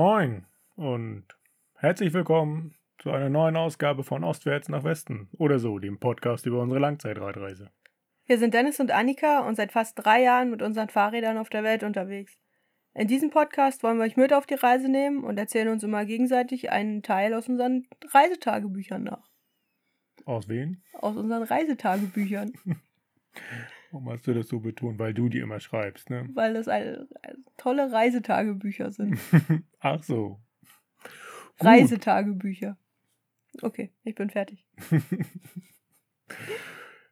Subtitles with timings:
[0.00, 1.24] Moin und
[1.74, 6.62] herzlich willkommen zu einer neuen Ausgabe von Ostwärts nach Westen oder so, dem Podcast über
[6.62, 7.72] unsere Langzeitradreise.
[8.24, 11.64] Wir sind Dennis und Annika und seit fast drei Jahren mit unseren Fahrrädern auf der
[11.64, 12.38] Welt unterwegs.
[12.94, 16.04] In diesem Podcast wollen wir euch mit auf die Reise nehmen und erzählen uns immer
[16.04, 19.28] gegenseitig einen Teil aus unseren Reisetagebüchern nach.
[20.26, 20.80] Aus wen?
[20.92, 22.52] Aus unseren Reisetagebüchern.
[23.90, 24.98] Warum hast du das so betont?
[24.98, 26.28] Weil du die immer schreibst, ne?
[26.34, 29.18] Weil das eine, eine tolle Reisetagebücher sind.
[29.80, 30.40] Ach so.
[31.58, 31.66] Gut.
[31.66, 32.76] Reisetagebücher.
[33.62, 34.66] Okay, ich bin fertig.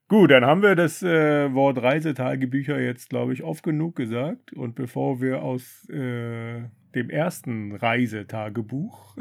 [0.09, 4.53] Gut, dann haben wir das äh, Wort Reisetagebücher jetzt, glaube ich, oft genug gesagt.
[4.53, 6.63] Und bevor wir aus äh,
[6.95, 9.17] dem ersten Reisetagebuch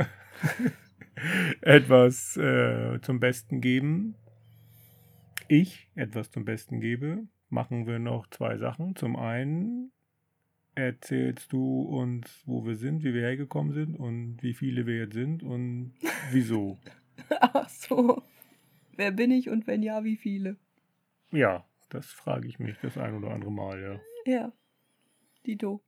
[1.61, 4.13] etwas äh, zum Besten geben,
[5.47, 8.95] ich etwas zum Besten gebe, machen wir noch zwei Sachen.
[8.95, 9.91] Zum einen
[10.75, 15.13] erzählst du uns, wo wir sind, wie wir hergekommen sind und wie viele wir jetzt
[15.13, 15.93] sind und
[16.31, 16.77] wieso.
[17.39, 18.21] Ach so.
[18.95, 20.57] Wer bin ich und wenn ja, wie viele?
[21.31, 24.31] Ja, das frage ich mich das ein oder andere Mal, ja.
[24.31, 24.51] Ja.
[25.45, 25.81] Dito.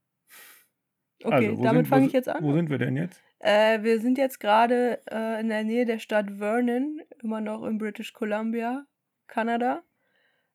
[1.24, 2.44] Okay, Also, damit fange ich jetzt an.
[2.44, 3.22] Wo sind wir denn jetzt?
[3.40, 7.78] Äh, wir sind jetzt gerade äh, in der Nähe der Stadt Vernon, immer noch in
[7.78, 8.86] British Columbia,
[9.28, 9.84] Kanada.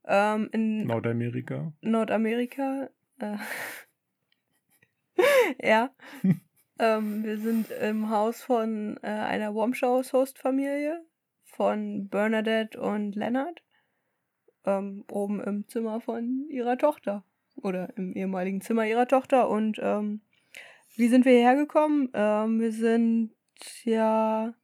[0.05, 1.73] Ähm, in Nordamerika.
[1.81, 2.91] Nordamerika.
[3.19, 3.37] Äh,
[5.63, 5.91] ja.
[6.79, 11.05] ähm, wir sind im Haus von äh, einer Womshaus-Host-Familie
[11.45, 13.63] von Bernadette und Leonard.
[14.65, 17.25] Ähm, oben im Zimmer von ihrer Tochter.
[17.57, 19.49] Oder im ehemaligen Zimmer ihrer Tochter.
[19.49, 20.23] Und ähm,
[20.97, 22.11] wie sind wir hierher gekommen?
[22.15, 23.33] Ähm, wir sind
[23.85, 24.55] ja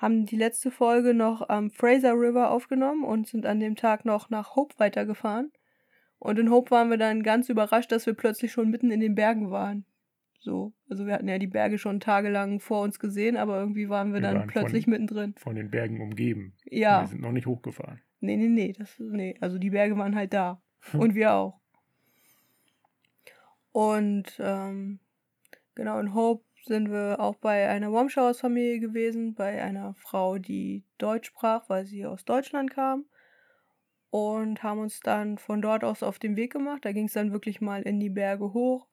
[0.00, 4.30] haben die letzte Folge noch am Fraser River aufgenommen und sind an dem Tag noch
[4.30, 5.52] nach Hope weitergefahren.
[6.18, 9.14] Und in Hope waren wir dann ganz überrascht, dass wir plötzlich schon mitten in den
[9.14, 9.84] Bergen waren.
[10.38, 14.08] So, also wir hatten ja die Berge schon tagelang vor uns gesehen, aber irgendwie waren
[14.08, 15.34] wir, Wir dann waren plötzlich von- mittendrin.
[15.36, 16.54] Von den Bergen umgeben.
[16.64, 18.00] Ja, Wir sind noch nicht hochgefahren.
[18.20, 20.62] nee, nee, nee, das, nee, also die Berge waren halt da.
[20.94, 21.60] Und wir auch.
[23.72, 24.98] Und ähm,
[25.74, 31.28] genau, in Hope sind wir auch bei einer Womschauers-Familie gewesen, bei einer Frau, die Deutsch
[31.28, 33.06] sprach, weil sie aus Deutschland kam.
[34.10, 36.84] Und haben uns dann von dort aus auf den Weg gemacht.
[36.84, 38.88] Da ging es dann wirklich mal in die Berge hoch.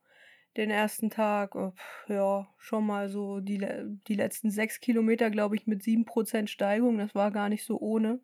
[0.58, 1.72] Den ersten Tag, äh,
[2.08, 3.66] ja, schon mal so die,
[4.08, 7.00] die letzten sechs Kilometer, glaube ich, mit 7% Steigung.
[7.00, 8.20] Das war gar nicht so ohne.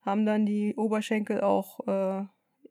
[0.00, 2.24] Haben dann die Oberschenkel auch äh,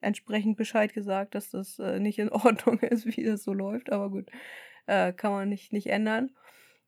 [0.04, 3.92] entsprechend Bescheid gesagt, dass das äh, nicht in Ordnung ist, wie das so läuft.
[3.92, 4.30] Aber gut,
[4.86, 6.32] äh, kann man nicht, nicht ändern.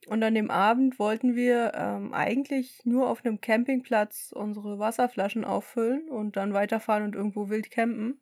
[0.08, 6.10] Und an dem Abend wollten wir ähm, eigentlich nur auf einem Campingplatz unsere Wasserflaschen auffüllen
[6.10, 8.22] und dann weiterfahren und irgendwo wild campen.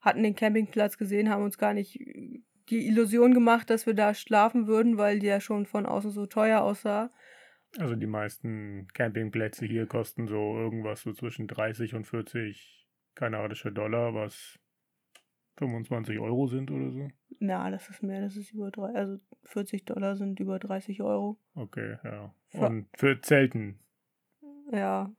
[0.00, 1.98] Hatten den Campingplatz gesehen, haben uns gar nicht
[2.68, 6.60] die Illusion gemacht, dass wir da schlafen würden, weil der schon von außen so teuer
[6.60, 7.10] aussah.
[7.78, 14.14] Also die meisten Campingplätze hier kosten so irgendwas so zwischen 30 und 40 kanadische Dollar,
[14.14, 14.58] was
[15.56, 17.08] 25 Euro sind oder so.
[17.38, 21.38] Na, das ist mehr, das ist über drei, also 40 Dollar sind über 30 Euro.
[21.54, 22.34] Okay, ja.
[22.52, 23.78] Und für Zelten.
[24.72, 25.10] Ja,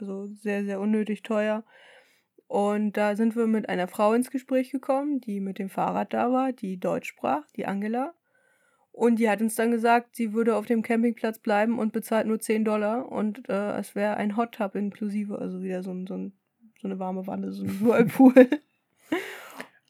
[0.00, 1.64] also sehr, sehr unnötig teuer.
[2.48, 6.30] Und da sind wir mit einer Frau ins Gespräch gekommen, die mit dem Fahrrad da
[6.30, 8.14] war, die Deutsch sprach, die Angela.
[8.92, 12.40] Und die hat uns dann gesagt, sie würde auf dem Campingplatz bleiben und bezahlt nur
[12.40, 13.10] 10 Dollar.
[13.10, 16.32] Und äh, es wäre ein Hot Tub inklusive, also wieder so, ein, so, ein,
[16.80, 18.48] so eine warme Wanne, so ein Whirlpool.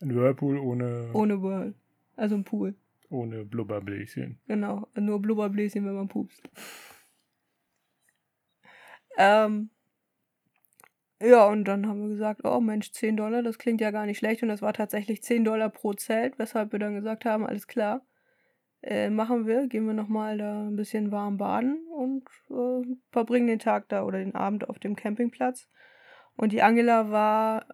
[0.00, 1.74] Ein Whirlpool ohne, Ohne Whirl.
[2.16, 2.74] Also ein Pool.
[3.10, 4.38] ohne Blubberbläschen.
[4.46, 6.42] Genau, nur Blubberbläschen, wenn man pupst.
[9.16, 9.70] Ähm,
[11.20, 14.18] ja, und dann haben wir gesagt, oh Mensch, 10 Dollar, das klingt ja gar nicht
[14.18, 14.42] schlecht.
[14.42, 18.04] Und das war tatsächlich 10 Dollar pro Zelt, weshalb wir dann gesagt haben, alles klar,
[18.82, 23.58] äh, machen wir, gehen wir nochmal da ein bisschen warm baden und äh, verbringen den
[23.58, 25.70] Tag da oder den Abend auf dem Campingplatz.
[26.36, 27.66] Und die Angela war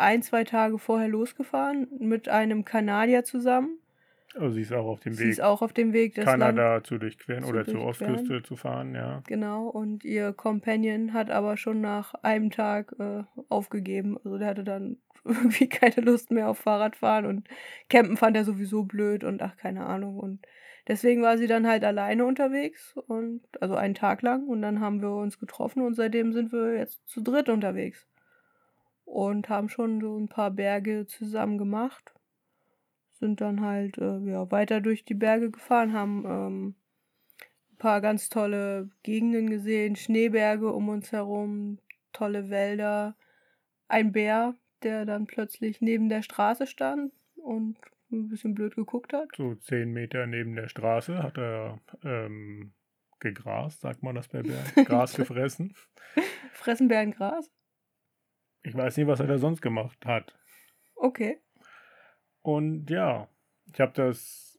[0.00, 3.78] ein, zwei Tage vorher losgefahren mit einem Kanadier zusammen.
[4.34, 6.40] Also sie ist auch auf dem Sie Weg, ist auch auf dem Weg, das Land
[6.40, 7.84] Kanada zu durchqueren zu oder zur.
[7.84, 9.22] Ostküste zu fahren, ja.
[9.26, 14.18] Genau, und ihr Companion hat aber schon nach einem Tag äh, aufgegeben.
[14.24, 17.48] Also der hatte dann irgendwie keine Lust mehr auf Fahrradfahren und
[17.88, 20.18] Campen fand er sowieso blöd und ach, keine Ahnung.
[20.18, 20.46] Und
[20.86, 25.02] deswegen war sie dann halt alleine unterwegs und also einen Tag lang und dann haben
[25.02, 28.06] wir uns getroffen und seitdem sind wir jetzt zu dritt unterwegs.
[29.10, 32.14] Und haben schon so ein paar Berge zusammen gemacht.
[33.10, 36.74] Sind dann halt äh, ja, weiter durch die Berge gefahren, haben ähm,
[37.72, 41.80] ein paar ganz tolle Gegenden gesehen, Schneeberge um uns herum,
[42.12, 43.16] tolle Wälder,
[43.88, 44.54] ein Bär,
[44.84, 47.78] der dann plötzlich neben der Straße stand und
[48.12, 49.28] ein bisschen blöd geguckt hat.
[49.36, 52.74] So zehn Meter neben der Straße hat er ähm,
[53.18, 54.64] gegrast, sagt man das bei Bären?
[54.86, 55.74] Gras gefressen.
[56.52, 57.50] Fressen Bären Gras?
[58.62, 60.36] Ich weiß nicht, was er da sonst gemacht hat.
[60.94, 61.38] Okay.
[62.42, 63.28] Und ja,
[63.72, 64.58] ich habe das.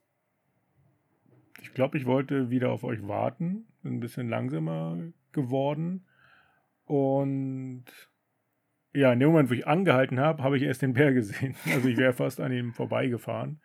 [1.60, 3.68] Ich glaube, ich wollte wieder auf euch warten.
[3.82, 6.06] Bin ein bisschen langsamer geworden.
[6.84, 7.84] Und
[8.92, 11.54] ja, in dem Moment, wo ich angehalten habe, habe ich erst den Bär gesehen.
[11.72, 13.60] Also ich wäre fast an ihm vorbeigefahren.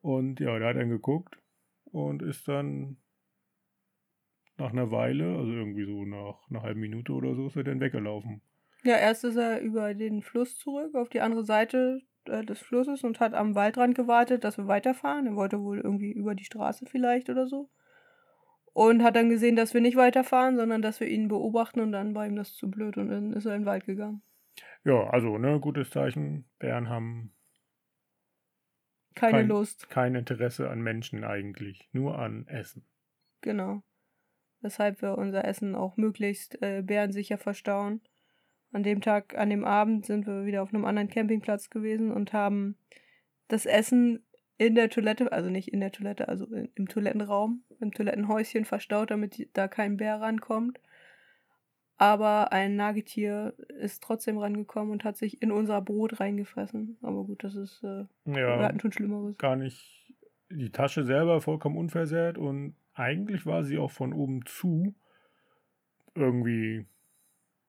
[0.00, 1.38] Und ja, der hat dann geguckt
[1.84, 2.96] und ist dann
[4.56, 7.80] nach einer Weile, also irgendwie so nach einer halben Minute oder so, ist er dann
[7.80, 8.40] weggelaufen.
[8.86, 13.02] Ja, erst ist er über den Fluss zurück, auf die andere Seite äh, des Flusses
[13.02, 15.26] und hat am Waldrand gewartet, dass wir weiterfahren.
[15.26, 17.68] Er wollte wohl irgendwie über die Straße vielleicht oder so.
[18.72, 22.14] Und hat dann gesehen, dass wir nicht weiterfahren, sondern dass wir ihn beobachten und dann
[22.14, 24.22] war ihm das zu blöd und dann ist er in den Wald gegangen.
[24.84, 26.44] Ja, also, ne, gutes Zeichen.
[26.60, 27.32] Bären haben
[29.16, 29.90] keine kein, Lust.
[29.90, 32.86] Kein Interesse an Menschen eigentlich, nur an Essen.
[33.40, 33.82] Genau.
[34.60, 38.00] Weshalb wir unser Essen auch möglichst äh, bärensicher verstauen.
[38.76, 42.34] An dem Tag, an dem Abend sind wir wieder auf einem anderen Campingplatz gewesen und
[42.34, 42.76] haben
[43.48, 44.22] das Essen
[44.58, 49.48] in der Toilette, also nicht in der Toilette, also im Toilettenraum, im Toilettenhäuschen verstaut, damit
[49.54, 50.78] da kein Bär rankommt.
[51.96, 56.98] Aber ein Nagetier ist trotzdem rangekommen und hat sich in unser Brot reingefressen.
[57.00, 57.82] Aber gut, das ist.
[57.82, 59.38] Äh, ja, wir hatten schon Schlimmeres.
[59.38, 60.14] Gar nicht.
[60.50, 64.94] Die Tasche selber vollkommen unversehrt und eigentlich war sie auch von oben zu.
[66.14, 66.84] Irgendwie.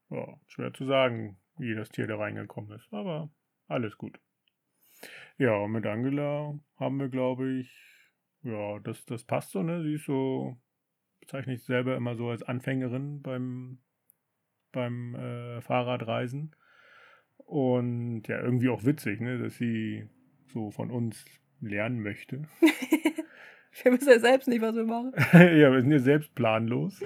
[0.09, 2.91] Ja, schwer zu sagen, wie das Tier da reingekommen ist.
[2.91, 3.29] Aber
[3.67, 4.19] alles gut.
[5.37, 7.71] Ja, und mit Angela haben wir, glaube ich,
[8.43, 9.83] ja, das, das passt so, ne?
[9.83, 10.57] Sie ist so,
[11.19, 13.79] bezeichne ich selber immer so als Anfängerin beim
[14.71, 16.55] beim äh, Fahrradreisen.
[17.37, 20.07] Und ja, irgendwie auch witzig, ne, dass sie
[20.47, 21.25] so von uns
[21.61, 22.43] lernen möchte.
[23.83, 25.13] wir wissen ja selbst nicht, was wir machen.
[25.33, 27.03] ja, wir sind ja selbst planlos.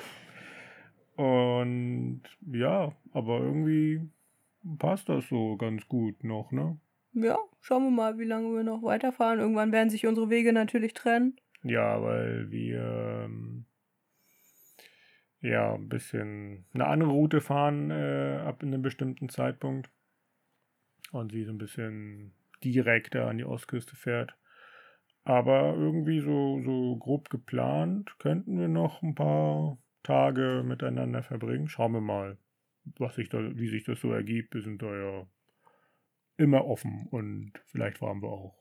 [1.22, 4.02] Und ja, aber irgendwie
[4.80, 6.80] passt das so ganz gut noch, ne?
[7.14, 9.40] Ja, schauen wir mal, wie lange wir noch weiterfahren.
[9.40, 11.36] Irgendwann werden sich unsere Wege natürlich trennen.
[11.62, 13.66] Ja, weil wir ähm,
[15.42, 19.92] ja, ein bisschen eine andere Route fahren äh, ab einem bestimmten Zeitpunkt.
[21.12, 22.34] Und sie so ein bisschen
[22.64, 24.34] direkter an die Ostküste fährt.
[25.24, 31.68] Aber irgendwie so, so grob geplant könnten wir noch ein paar Tage miteinander verbringen.
[31.68, 32.38] Schauen wir mal,
[32.98, 34.54] was sich da, wie sich das so ergibt.
[34.54, 35.28] Wir sind da ja
[36.38, 38.58] immer offen und vielleicht fahren wir auch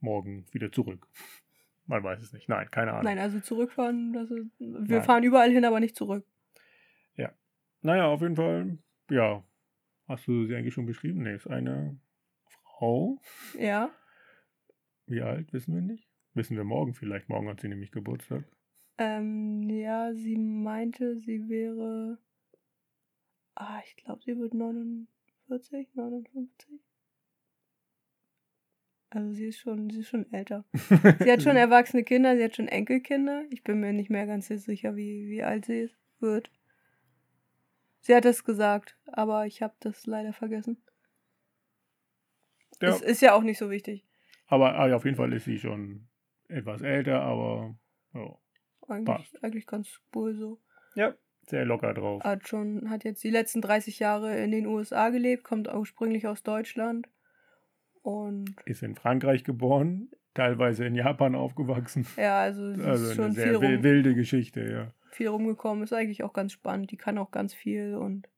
[0.00, 1.06] morgen wieder zurück.
[1.86, 2.48] Man weiß es nicht.
[2.48, 3.04] Nein, keine Ahnung.
[3.04, 5.02] Nein, also zurückfahren, das ist, wir Nein.
[5.02, 6.24] fahren überall hin, aber nicht zurück.
[7.16, 7.32] Ja.
[7.82, 8.78] Naja, auf jeden Fall,
[9.10, 9.42] ja.
[10.06, 11.22] Hast du sie eigentlich schon beschrieben?
[11.22, 11.98] Nee, ist eine
[12.48, 13.20] Frau.
[13.58, 13.90] Ja.
[15.06, 16.08] Wie alt, wissen wir nicht.
[16.34, 17.28] Wissen wir morgen vielleicht.
[17.28, 18.44] Morgen hat sie nämlich Geburtstag.
[19.00, 22.18] Ähm, ja, sie meinte, sie wäre.
[23.54, 26.80] Ah, ich glaube, sie wird 49, 59.
[29.08, 30.66] Also sie ist schon, sie ist schon älter.
[30.74, 33.44] sie hat schon erwachsene Kinder, sie hat schon Enkelkinder.
[33.50, 35.88] Ich bin mir nicht mehr ganz sicher, wie, wie alt sie
[36.18, 36.50] wird.
[38.00, 40.76] Sie hat es gesagt, aber ich habe das leider vergessen.
[42.82, 42.90] Ja.
[42.90, 44.06] Es ist ja auch nicht so wichtig.
[44.46, 46.06] Aber ah, auf jeden Fall ist sie schon
[46.48, 47.78] etwas älter, aber
[48.12, 48.36] ja,
[48.90, 49.44] eigentlich, passt.
[49.44, 50.58] eigentlich ganz cool so.
[50.94, 51.14] Ja,
[51.46, 52.22] sehr locker drauf.
[52.22, 56.42] Hat schon, hat jetzt die letzten 30 Jahre in den USA gelebt, kommt ursprünglich aus
[56.42, 57.08] Deutschland
[58.02, 62.06] und ist in Frankreich geboren, teilweise in Japan aufgewachsen.
[62.16, 64.94] Ja, also, sie also ist schon eine sehr rum, wilde Geschichte, ja.
[65.10, 66.90] Viel rumgekommen, ist eigentlich auch ganz spannend.
[66.90, 68.28] Die kann auch ganz viel und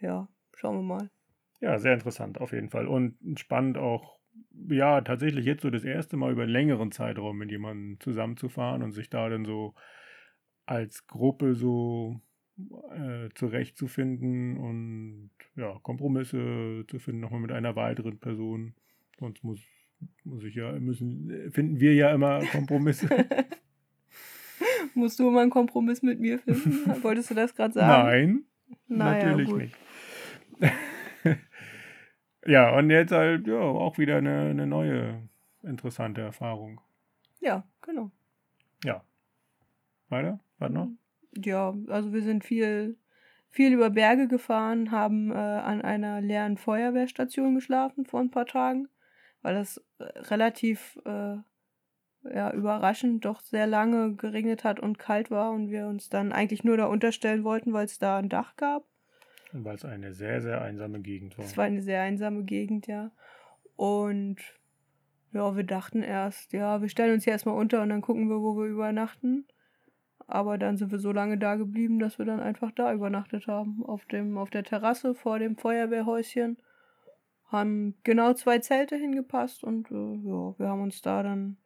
[0.00, 1.10] ja, schauen wir mal.
[1.60, 2.86] Ja, sehr interessant auf jeden Fall.
[2.86, 4.15] Und spannend auch,
[4.68, 8.92] ja, tatsächlich jetzt so das erste Mal über einen längeren Zeitraum mit jemandem zusammenzufahren und
[8.92, 9.74] sich da dann so
[10.64, 12.20] als Gruppe so
[12.90, 18.74] äh, zurechtzufinden und ja, Kompromisse zu finden, nochmal mit einer weiteren Person.
[19.18, 19.60] Sonst muss,
[20.24, 23.08] muss ich ja, müssen, finden wir ja immer Kompromisse.
[24.94, 26.90] Musst du immer einen Kompromiss mit mir finden?
[27.02, 28.08] Wolltest du das gerade sagen?
[28.08, 28.44] Nein,
[28.88, 29.58] naja, natürlich gut.
[29.58, 29.76] nicht.
[32.46, 35.28] ja, und jetzt halt, ja, auch wieder eine, eine neue
[35.62, 36.80] interessante Erfahrung.
[37.40, 38.10] Ja, genau.
[38.84, 39.02] Ja.
[40.08, 40.40] Weiter?
[40.58, 40.88] Was noch?
[41.36, 42.96] Ja, also wir sind viel,
[43.50, 48.88] viel über Berge gefahren, haben äh, an einer leeren Feuerwehrstation geschlafen vor ein paar Tagen,
[49.42, 51.36] weil das äh, relativ äh,
[52.34, 56.64] ja, überraschend doch sehr lange geregnet hat und kalt war und wir uns dann eigentlich
[56.64, 58.84] nur da unterstellen wollten, weil es da ein Dach gab.
[59.64, 61.44] Weil es eine sehr, sehr einsame Gegend war.
[61.44, 63.10] Es war eine sehr einsame Gegend, ja.
[63.76, 64.38] Und
[65.32, 68.40] ja, wir dachten erst, ja, wir stellen uns hier erstmal unter und dann gucken wir,
[68.40, 69.46] wo wir übernachten.
[70.26, 73.84] Aber dann sind wir so lange da geblieben, dass wir dann einfach da übernachtet haben.
[73.84, 76.58] Auf, dem, auf der Terrasse vor dem Feuerwehrhäuschen.
[77.44, 81.58] Haben genau zwei Zelte hingepasst und äh, ja, wir haben uns da dann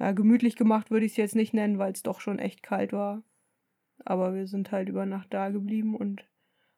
[0.00, 2.92] ja, gemütlich gemacht, würde ich es jetzt nicht nennen, weil es doch schon echt kalt
[2.92, 3.22] war.
[4.04, 6.24] Aber wir sind halt über Nacht da geblieben und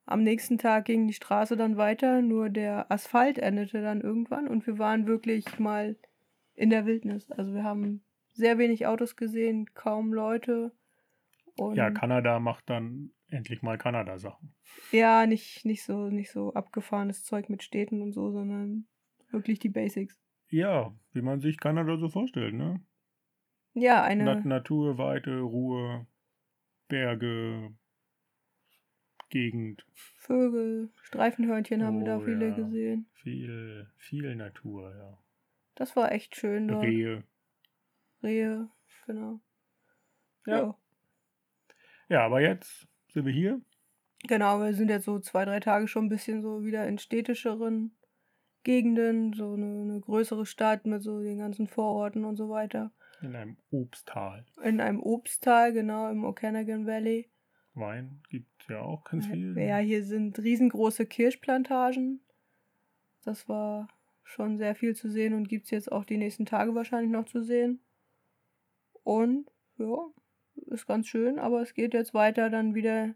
[0.06, 4.66] am nächsten Tag ging die Straße dann weiter, nur der Asphalt endete dann irgendwann und
[4.66, 5.96] wir waren wirklich mal
[6.54, 7.30] in der Wildnis.
[7.30, 10.72] Also wir haben sehr wenig Autos gesehen, kaum Leute.
[11.74, 14.54] Ja, Kanada macht dann endlich mal Kanada-Sachen.
[14.90, 18.86] Ja, nicht, nicht, so, nicht so abgefahrenes Zeug mit Städten und so, sondern
[19.30, 20.20] wirklich die Basics.
[20.48, 22.80] Ja, wie man sich Kanada so vorstellt, ne?
[23.72, 24.24] Ja, eine.
[24.24, 26.06] Nat Natur, Weite, Ruhe,
[26.88, 27.74] Berge,
[29.28, 29.84] Gegend.
[29.92, 32.54] Vögel, Streifenhörnchen haben wir da oh viele ja.
[32.54, 33.06] gesehen.
[33.14, 35.18] Viel, viel Natur, ja.
[35.74, 36.84] Das war echt schön dort.
[36.84, 37.24] Rehe.
[38.22, 38.68] Rehe,
[39.06, 39.40] genau.
[40.46, 40.58] Ja.
[40.58, 40.78] ja.
[42.08, 43.60] Ja, aber jetzt sind wir hier.
[44.26, 47.96] Genau, wir sind jetzt so zwei, drei Tage schon ein bisschen so wieder in städtischeren
[48.62, 52.92] Gegenden, so eine, eine größere Stadt mit so den ganzen Vororten und so weiter.
[53.20, 54.46] In einem Obsttal.
[54.62, 57.30] In einem Obsttal, genau, im Okanagan Valley.
[57.74, 59.56] Wein gibt es ja auch ganz viel.
[59.58, 62.20] Ja, hier sind riesengroße Kirschplantagen.
[63.24, 63.88] Das war
[64.22, 67.26] schon sehr viel zu sehen und gibt es jetzt auch die nächsten Tage wahrscheinlich noch
[67.26, 67.80] zu sehen.
[69.02, 69.98] Und ja,
[70.66, 73.14] ist ganz schön, aber es geht jetzt weiter dann wieder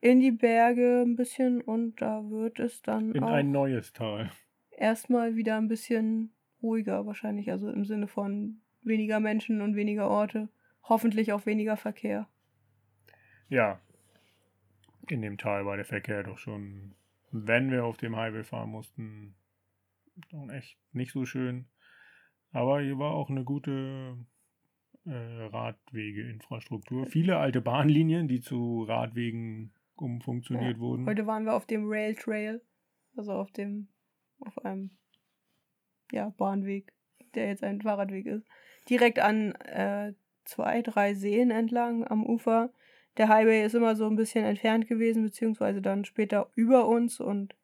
[0.00, 4.30] in die Berge ein bisschen und da wird es dann in ein neues Tal.
[4.70, 6.32] Erstmal wieder ein bisschen
[6.62, 10.48] ruhiger wahrscheinlich, also im Sinne von weniger Menschen und weniger Orte,
[10.82, 12.28] hoffentlich auch weniger Verkehr.
[13.48, 13.80] Ja,
[15.12, 16.94] in dem Tal war der Verkehr doch schon,
[17.30, 19.34] wenn wir auf dem Highway fahren mussten,
[20.52, 21.66] echt nicht so schön.
[22.52, 24.16] Aber hier war auch eine gute
[25.04, 27.06] äh, Radwegeinfrastruktur.
[27.06, 30.80] Viele alte Bahnlinien, die zu Radwegen umfunktioniert ja.
[30.80, 31.06] wurden.
[31.06, 32.62] Heute waren wir auf dem Rail Trail,
[33.16, 33.88] also auf dem,
[34.40, 34.90] auf einem
[36.12, 36.92] ja, Bahnweg,
[37.34, 38.46] der jetzt ein Fahrradweg ist.
[38.88, 42.70] Direkt an äh, zwei, drei Seen entlang am Ufer.
[43.16, 47.54] Der Highway ist immer so ein bisschen entfernt gewesen, beziehungsweise dann später über uns und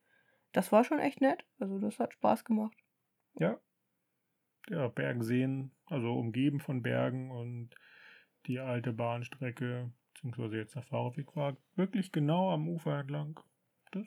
[0.53, 1.45] das war schon echt nett.
[1.59, 2.77] Also das hat Spaß gemacht.
[3.39, 3.59] Ja.
[4.69, 7.71] Ja, Bergseen, also umgeben von Bergen und
[8.47, 13.41] die alte Bahnstrecke, beziehungsweise jetzt der Fahrradweg war wirklich genau am Ufer entlang.
[13.91, 14.07] Das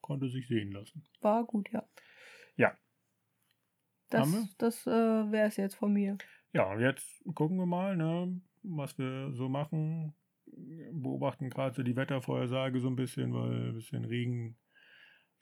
[0.00, 1.04] konnte sich sehen lassen.
[1.20, 1.86] War gut, ja.
[2.56, 2.76] Ja.
[4.10, 6.18] Das, das äh, wäre es jetzt von mir.
[6.52, 10.14] Ja, und jetzt gucken wir mal, ne, was wir so machen.
[10.92, 14.56] Beobachten gerade so die Wettervorhersage so ein bisschen, weil ein bisschen Regen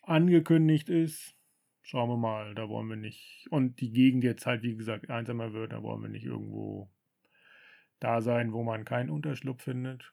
[0.02, 1.36] angekündigt ist.
[1.82, 3.48] Schauen wir mal, da wollen wir nicht.
[3.50, 6.90] Und die Gegend jetzt halt, wie gesagt, einsamer wird, da wollen wir nicht irgendwo
[7.98, 10.12] da sein, wo man keinen Unterschlupf findet.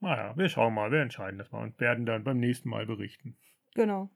[0.00, 3.36] Naja, wir schauen mal, wir entscheiden das mal und werden dann beim nächsten Mal berichten.
[3.74, 4.10] Genau.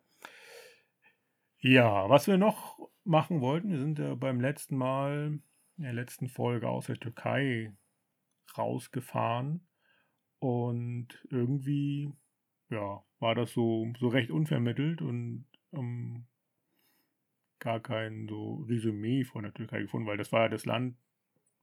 [1.58, 5.40] Ja, was wir noch machen wollten, wir sind ja beim letzten Mal,
[5.80, 7.72] in der letzten Folge aus der Türkei
[8.58, 9.66] rausgefahren
[10.38, 12.12] und irgendwie
[12.68, 16.26] ja, war das so, so recht unvermittelt und ähm,
[17.60, 20.96] gar kein so Resümee von der Türkei gefunden, weil das war ja das Land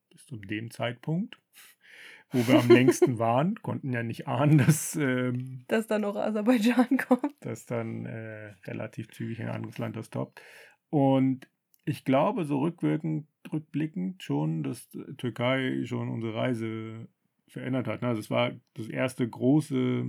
[0.09, 1.39] bis zu dem Zeitpunkt,
[2.31, 6.97] wo wir am längsten waren, konnten ja nicht ahnen, dass, ähm, dass dann noch Aserbaidschan
[7.07, 7.35] kommt.
[7.41, 10.41] Dass dann äh, relativ zügig ein anderes Land das toppt.
[10.89, 11.47] Und
[11.87, 17.07] ich glaube, so rückwirkend, rückblickend schon, dass Türkei schon unsere Reise
[17.47, 18.03] verändert hat.
[18.03, 20.05] Also es war das erste große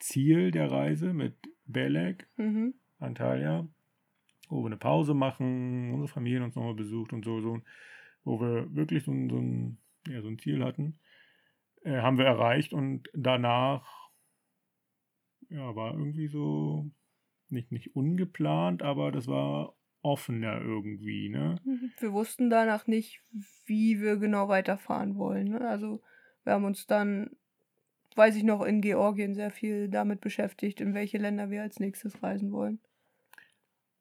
[0.00, 1.36] Ziel der Reise mit
[1.66, 2.74] Belek, mhm.
[2.98, 3.68] Antalya,
[4.48, 7.60] wo wir eine Pause machen, unsere Familien uns nochmal besucht und so, so,
[8.24, 9.78] wo wir wirklich so, so, ein,
[10.08, 10.98] ja, so ein Ziel hatten,
[11.84, 14.10] äh, haben wir erreicht und danach
[15.48, 16.90] ja, war irgendwie so
[17.50, 21.56] nicht, nicht ungeplant, aber das war offener irgendwie, ne?
[21.64, 21.92] Mhm.
[21.98, 23.20] Wir wussten danach nicht,
[23.66, 25.48] wie wir genau weiterfahren wollen.
[25.48, 25.60] Ne?
[25.60, 26.00] Also
[26.44, 27.30] wir haben uns dann
[28.18, 32.22] weiß ich noch, in Georgien sehr viel damit beschäftigt, in welche Länder wir als nächstes
[32.22, 32.80] reisen wollen.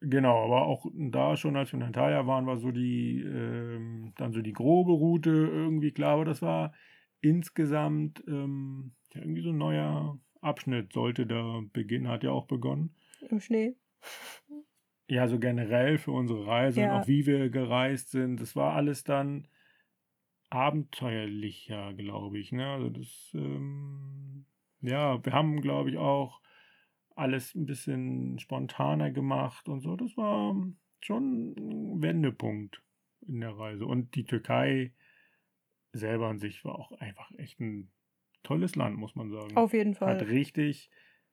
[0.01, 4.31] Genau, aber auch da schon, als wir in Antalya waren, war so die, ähm, dann
[4.33, 6.73] so die grobe Route irgendwie klar, aber das war
[7.21, 12.95] insgesamt ähm, ja, irgendwie so ein neuer Abschnitt sollte da beginnen, hat ja auch begonnen.
[13.29, 13.75] Im Schnee.
[15.07, 16.95] Ja, so generell für unsere Reise ja.
[16.95, 18.41] und auch wie wir gereist sind.
[18.41, 19.47] Das war alles dann
[20.49, 22.51] abenteuerlicher, glaube ich.
[22.51, 22.67] Ne?
[22.67, 24.45] Also das, ähm,
[24.81, 26.41] ja, wir haben, glaube ich, auch
[27.15, 29.95] alles ein bisschen spontaner gemacht und so.
[29.95, 30.55] Das war,
[31.01, 32.81] schon ein Wendepunkt
[33.27, 33.85] in der Reise.
[33.85, 34.93] Und die Türkei
[35.93, 37.91] selber an sich war auch einfach echt ein
[38.43, 39.55] tolles Land, muss man sagen.
[39.57, 40.09] Auf jeden Fall.
[40.09, 40.89] Hat richtig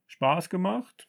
[0.06, 1.08] Spaß gemacht.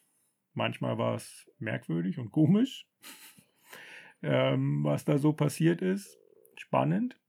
[0.56, 2.88] Manchmal war es merkwürdig und komisch,
[4.22, 6.18] ähm, was da so passiert ist.
[6.56, 7.20] Spannend.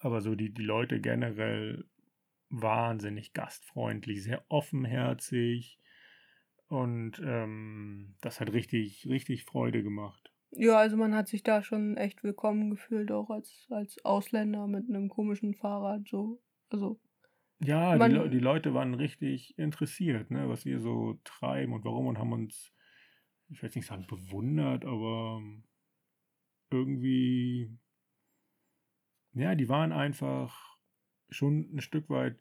[0.00, 1.86] Aber so die, die Leute generell
[2.50, 5.80] wahnsinnig gastfreundlich, sehr offenherzig.
[6.68, 10.30] Und ähm, das hat richtig, richtig Freude gemacht.
[10.50, 14.86] Ja, also man hat sich da schon echt willkommen gefühlt, auch als, als Ausländer mit
[14.90, 16.06] einem komischen Fahrrad.
[16.08, 16.42] So.
[16.68, 17.00] Also
[17.66, 21.84] Ja, die, man, Le die Leute waren richtig interessiert, ne, was wir so treiben und
[21.84, 22.72] warum und haben uns,
[23.48, 25.42] ich will jetzt nicht sagen bewundert, aber
[26.70, 27.70] irgendwie,
[29.32, 30.76] ja, die waren einfach
[31.30, 32.38] schon ein Stück weit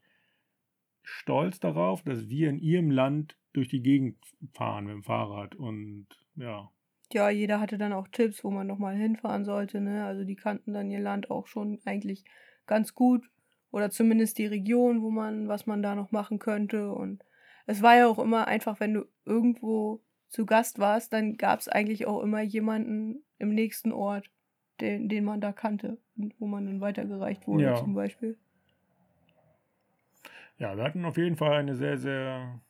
[1.04, 4.18] stolz darauf, dass wir in ihrem Land durch die Gegend
[4.54, 6.72] fahren mit dem Fahrrad und ja.
[7.12, 9.80] ja, jeder hatte dann auch Tipps, wo man nochmal hinfahren sollte.
[9.80, 10.06] Ne?
[10.06, 12.24] Also die kannten dann ihr Land auch schon eigentlich
[12.66, 13.30] ganz gut.
[13.74, 16.92] Oder zumindest die Region, wo man, was man da noch machen könnte.
[16.94, 17.26] Und
[17.66, 21.68] es war ja auch immer einfach, wenn du irgendwo zu Gast warst, dann gab es
[21.70, 24.30] eigentlich auch immer jemanden im nächsten Ort,
[24.80, 25.98] den, den man da kannte,
[26.40, 27.76] wo man dann weitergereicht wurde Ja.
[27.76, 28.38] zum Beispiel.
[30.60, 32.62] Ja, wir hatten auf jeden Fall eine sehr, sehr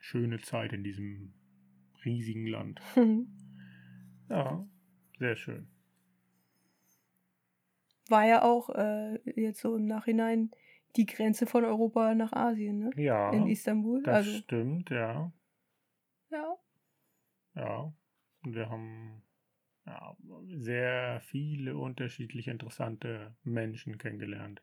[0.00, 1.34] schöne Zeit in diesem
[2.04, 2.80] riesigen Land.
[4.30, 4.68] Ja,
[5.18, 5.68] sehr schön.
[8.08, 10.50] War ja auch äh, jetzt so im Nachhinein
[10.96, 12.90] die Grenze von Europa nach Asien, ne?
[12.96, 14.02] Ja, In Istanbul.
[14.02, 15.32] das also, stimmt, ja.
[16.30, 16.56] ja.
[17.54, 17.92] Ja.
[18.44, 19.22] Und wir haben
[19.86, 20.16] ja,
[20.56, 24.62] sehr viele unterschiedliche interessante Menschen kennengelernt.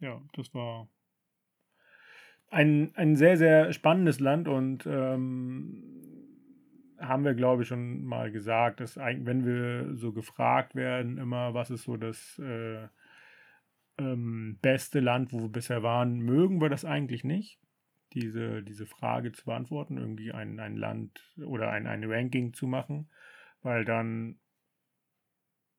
[0.00, 0.88] Ja, das war
[2.50, 6.07] ein, ein sehr, sehr spannendes Land und ähm,
[6.98, 11.54] haben wir, glaube ich, schon mal gesagt, dass eigentlich, wenn wir so gefragt werden, immer,
[11.54, 12.88] was ist so das äh,
[13.98, 17.60] ähm, beste Land, wo wir bisher waren, mögen wir das eigentlich nicht,
[18.12, 23.10] diese, diese Frage zu beantworten, irgendwie ein, ein Land oder ein, ein Ranking zu machen,
[23.62, 24.38] weil dann,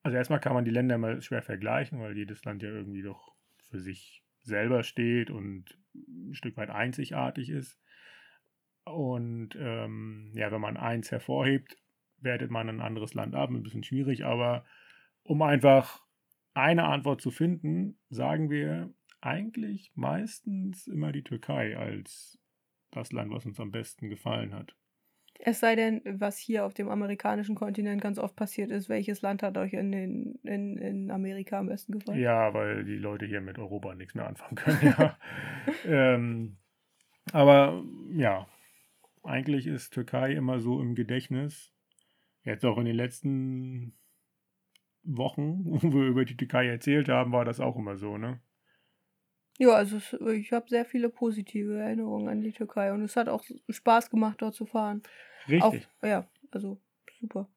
[0.03, 3.34] also erstmal kann man die Länder mal schwer vergleichen, weil jedes Land ja irgendwie doch
[3.69, 7.79] für sich selber steht und ein Stück weit einzigartig ist.
[8.89, 11.78] Und ähm, ja, wenn man eins hervorhebt,
[12.21, 13.49] wertet man ein anderes Land ab.
[13.49, 14.65] Ein bisschen schwierig, aber
[15.23, 16.02] um einfach
[16.54, 22.39] eine Antwort zu finden, sagen wir eigentlich meistens immer die Türkei als
[22.91, 24.75] das Land, was uns am besten gefallen hat.
[25.41, 29.41] Es sei denn, was hier auf dem amerikanischen Kontinent ganz oft passiert ist, welches Land
[29.41, 32.19] hat euch in, den, in, in Amerika am besten gefallen?
[32.19, 34.80] Ja, weil die Leute hier mit Europa nichts mehr anfangen können.
[34.82, 35.17] Ja.
[35.86, 36.58] ähm,
[37.32, 38.47] aber ja,
[39.30, 41.72] eigentlich ist Türkei immer so im Gedächtnis.
[42.44, 43.98] Jetzt auch in den letzten
[45.04, 48.42] Wochen, wo wir über die Türkei erzählt haben, war das auch immer so, ne?
[49.58, 53.28] Ja, also es, ich habe sehr viele positive Erinnerungen an die Türkei und es hat
[53.28, 55.04] auch Spaß gemacht, dort zu fahren.
[55.60, 55.89] Auch, Richtig.
[56.02, 56.82] ja, also
[57.20, 57.50] super.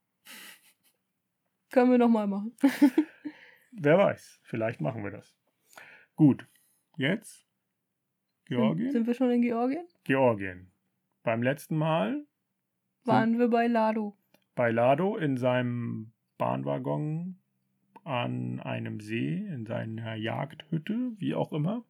[1.70, 2.56] Können wir nochmal machen.
[3.72, 5.32] Wer weiß, vielleicht machen wir das.
[6.16, 6.46] Gut,
[6.96, 7.46] jetzt
[8.46, 8.90] Georgien.
[8.90, 9.86] Sind, sind wir schon in Georgien?
[10.02, 10.71] Georgien.
[11.22, 12.24] Beim letzten Mal
[13.04, 14.16] Waren wir bei Lado.
[14.54, 17.38] bei Lado in seinem Bahnwaggon
[18.04, 21.84] an einem See, in seiner Jagdhütte, wie auch immer.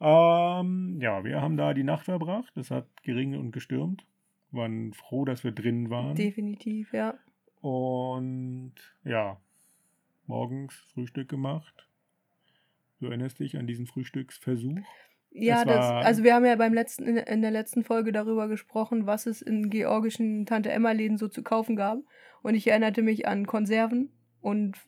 [0.00, 2.56] Ähm, ja, wir haben da die Nacht verbracht.
[2.56, 4.04] Es hat geregnet und gestürmt.
[4.50, 6.14] Waren froh, dass wir drin waren.
[6.14, 7.14] Definitiv, ja.
[7.60, 8.72] Und
[9.04, 9.38] ja,
[10.26, 11.86] morgens Frühstück gemacht.
[13.00, 14.86] Du erinnerst dich an diesen Frühstücksversuch?
[15.30, 19.06] Ja, das, also wir haben ja beim letzten, in, in der letzten Folge darüber gesprochen,
[19.06, 21.98] was es in georgischen Tante-Emma-Läden so zu kaufen gab.
[22.42, 24.10] Und ich erinnerte mich an Konserven.
[24.40, 24.78] Und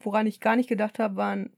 [0.00, 1.50] woran ich gar nicht gedacht habe, waren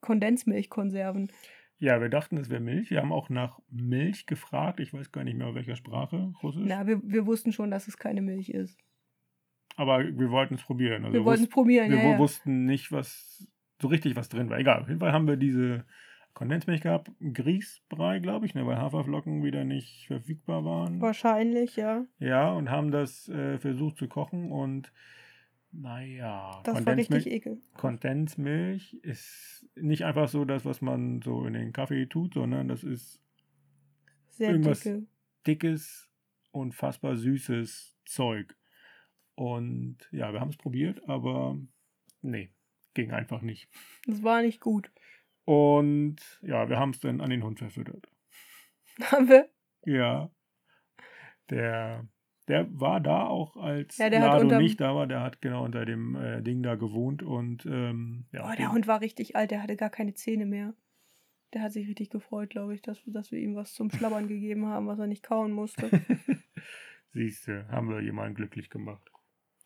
[0.00, 1.30] Kondensmilchkonserven.
[1.78, 2.90] Ja, wir dachten, es wäre Milch.
[2.90, 4.80] Wir haben auch nach Milch gefragt.
[4.80, 6.32] Ich weiß gar nicht mehr, welcher Sprache.
[6.42, 6.64] Russisch.
[6.64, 8.78] Na, wir, wir wussten schon, dass es keine Milch ist.
[9.76, 11.04] Aber wir wollten es probieren.
[11.04, 12.18] Also wir wollten es probieren, wir ja, ja.
[12.18, 13.46] wussten nicht, was
[13.80, 14.58] so richtig was drin war.
[14.58, 15.84] Egal, auf jeden Fall haben wir diese
[16.38, 17.10] Kondensmilch gehabt.
[17.20, 21.00] Grießbrei, glaube ich, ne, weil Haferflocken wieder nicht verfügbar waren.
[21.00, 22.04] Wahrscheinlich, ja.
[22.20, 24.92] Ja, und haben das äh, versucht zu kochen und
[25.72, 27.60] naja, Das war richtig ekel.
[27.74, 32.84] Kondensmilch ist nicht einfach so das, was man so in den Kaffee tut, sondern das
[32.84, 33.20] ist
[34.30, 35.06] Sehr irgendwas- dicke.
[35.44, 36.08] dickes,
[36.52, 38.56] unfassbar süßes Zeug.
[39.34, 41.58] Und ja, wir haben es probiert, aber
[42.22, 42.50] nee,
[42.94, 43.68] ging einfach nicht.
[44.06, 44.92] Das war nicht gut.
[45.52, 48.06] Und ja, wir haben es dann an den Hund verfüttert.
[49.00, 49.48] Haben wir?
[49.86, 50.30] Ja,
[51.48, 52.06] der
[52.48, 55.06] Der war da auch, als Ja, der Lado unterm- nicht da war.
[55.06, 58.42] Der hat genau unter dem äh, Ding da gewohnt und ähm, ja.
[58.44, 60.74] Oh, der den- Hund war richtig alt, der hatte gar keine Zähne mehr.
[61.54, 64.66] Der hat sich richtig gefreut, glaube ich, dass, dass wir ihm was zum Schlabbern gegeben
[64.66, 65.88] haben, was er nicht kauen musste.
[67.14, 69.10] Siehst du, haben wir jemanden glücklich gemacht.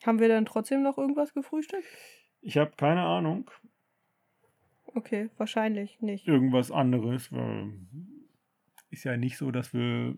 [0.06, 1.88] haben wir dann trotzdem noch irgendwas gefrühstückt?
[2.40, 3.50] Ich habe keine Ahnung.
[4.94, 6.26] Okay, wahrscheinlich nicht.
[6.26, 7.32] Irgendwas anderes.
[7.32, 7.72] weil
[8.90, 10.16] Ist ja nicht so, dass wir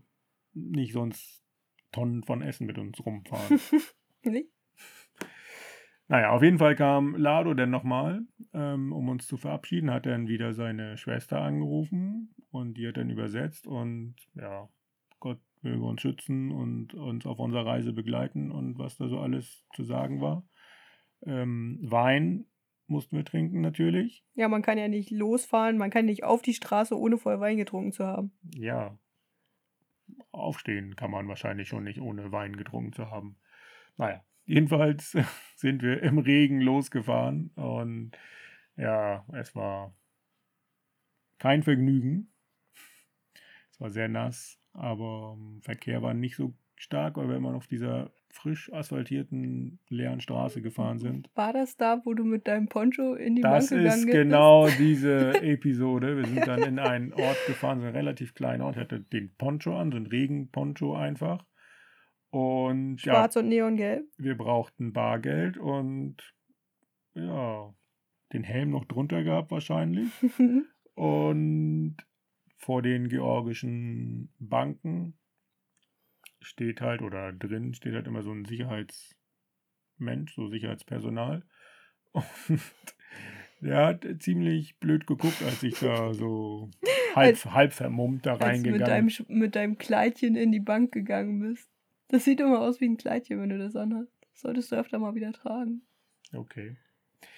[0.52, 1.44] nicht sonst
[1.92, 3.60] Tonnen von Essen mit uns rumfahren.
[4.24, 4.48] Nicht?
[6.08, 10.28] Naja, auf jeden Fall kam Lado dann nochmal, ähm, um uns zu verabschieden, hat dann
[10.28, 14.68] wieder seine Schwester angerufen und die hat dann übersetzt und ja,
[15.18, 19.64] Gott möge uns schützen und uns auf unserer Reise begleiten und was da so alles
[19.74, 20.46] zu sagen war.
[21.22, 22.44] Ähm, Wein
[22.86, 24.24] mussten wir trinken natürlich.
[24.34, 27.56] Ja, man kann ja nicht losfahren, man kann nicht auf die Straße, ohne vorher Wein
[27.56, 28.32] getrunken zu haben.
[28.54, 28.98] Ja,
[30.32, 33.36] aufstehen kann man wahrscheinlich schon nicht, ohne Wein getrunken zu haben.
[33.96, 35.16] Naja, jedenfalls
[35.56, 38.12] sind wir im Regen losgefahren und
[38.76, 39.94] ja, es war
[41.38, 42.32] kein Vergnügen.
[43.70, 47.58] Es war sehr nass, aber ähm, Verkehr war nicht so stark, weil wir immer noch
[47.58, 51.30] auf dieser frisch asphaltierten leeren Straße gefahren sind.
[51.34, 54.12] War das da, wo du mit deinem Poncho in die Das Bank gegangen ist bist?
[54.12, 56.16] genau diese Episode.
[56.16, 58.76] Wir sind dann in einen Ort gefahren, so einen relativ kleinen Ort.
[58.76, 61.44] Ich hatte den Poncho an, so einen Regenponcho einfach.
[62.30, 64.06] Und ja, Schwarz und Neongelb.
[64.18, 66.16] wir brauchten Bargeld und
[67.14, 67.72] ja,
[68.32, 70.08] den Helm noch drunter gehabt wahrscheinlich.
[70.96, 71.96] Und
[72.56, 75.18] vor den georgischen Banken
[76.44, 81.44] steht halt, oder drin steht halt immer so ein Sicherheitsmensch, so Sicherheitspersonal.
[82.12, 82.60] Und
[83.60, 86.70] der hat ziemlich blöd geguckt, als ich da so
[87.14, 90.92] halb, halb vermummt da Als du mit reingegangen deinem, mit deinem Kleidchen in die Bank
[90.92, 91.70] gegangen bist.
[92.08, 94.12] Das sieht immer aus wie ein Kleidchen, wenn du das anhast.
[94.32, 95.82] Das solltest du öfter mal wieder tragen.
[96.32, 96.76] Okay.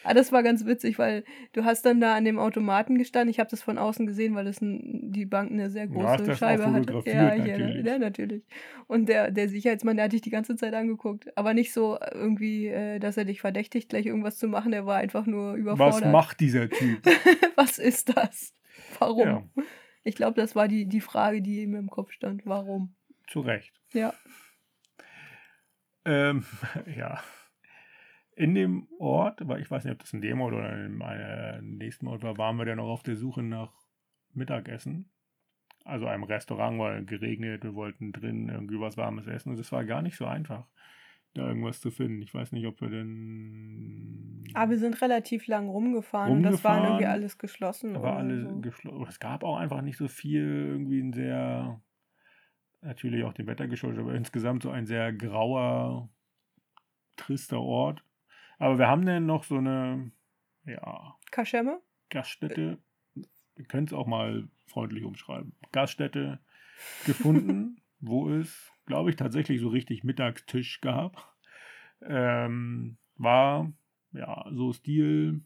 [0.05, 3.31] Ah, das war ganz witzig, weil du hast dann da an dem Automaten gestanden.
[3.31, 6.37] Ich habe das von außen gesehen, weil das ein, die Bank eine sehr große auch
[6.37, 7.87] Scheibe fotografiert, Ja, ja, natürlich.
[7.87, 8.43] ja, natürlich.
[8.87, 11.37] Und der, der Sicherheitsmann, der hat dich die ganze Zeit angeguckt.
[11.37, 14.73] Aber nicht so irgendwie, äh, dass er dich verdächtigt, gleich irgendwas zu machen.
[14.73, 16.13] Der war einfach nur Was überfordert.
[16.13, 17.01] macht dieser Typ?
[17.57, 18.53] Was ist das?
[18.99, 19.27] Warum?
[19.27, 19.43] Ja,
[20.05, 22.43] Ich glaube, das war die, die Frage, die ihm im Kopf stand.
[22.47, 22.95] Warum?
[23.29, 23.73] zu Recht.
[23.93, 24.15] Ja.
[26.05, 26.45] Ähm,
[26.97, 27.21] ja.
[28.37, 31.77] In dem Ort, aber ich weiß nicht, ob das in dem Ort oder in einem
[31.79, 33.73] nächsten Ort war, waren wir dann noch auf der Suche nach
[34.35, 35.11] Mittagessen.
[35.85, 39.53] Also einem Restaurant, weil geregnet, wir wollten drin irgendwie was Warmes essen.
[39.53, 40.67] Und es war gar nicht so einfach,
[41.33, 42.21] da irgendwas zu finden.
[42.21, 44.45] Ich weiß nicht, ob wir denn.
[44.53, 46.85] Aber wir sind relativ lang rumgefahren, und das war Rumgefahren.
[46.85, 47.95] irgendwie alles geschlossen.
[47.95, 48.61] Da war alles so.
[48.61, 49.07] geschlossen.
[49.09, 51.81] Es gab auch einfach nicht so viel, irgendwie ein sehr,
[52.83, 56.11] natürlich auch dem Wetter geschuldet, aber insgesamt so ein sehr grauer,
[57.17, 58.03] trister Ort.
[58.59, 60.11] Aber wir haben dann noch so eine,
[60.65, 61.81] ja, Kaschemme?
[62.11, 62.79] Gaststätte,
[63.15, 66.41] wir können es auch mal freundlich umschreiben, Gaststätte
[67.05, 71.35] gefunden, wo es, glaube ich, tatsächlich so richtig Mittagstisch gab.
[72.03, 73.73] Ähm, war,
[74.13, 75.43] ja, so Stil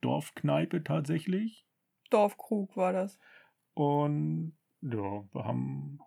[0.00, 1.64] Dorfkneipe tatsächlich.
[2.10, 3.18] Dorfkrug war das.
[3.74, 6.00] Und ja, wir haben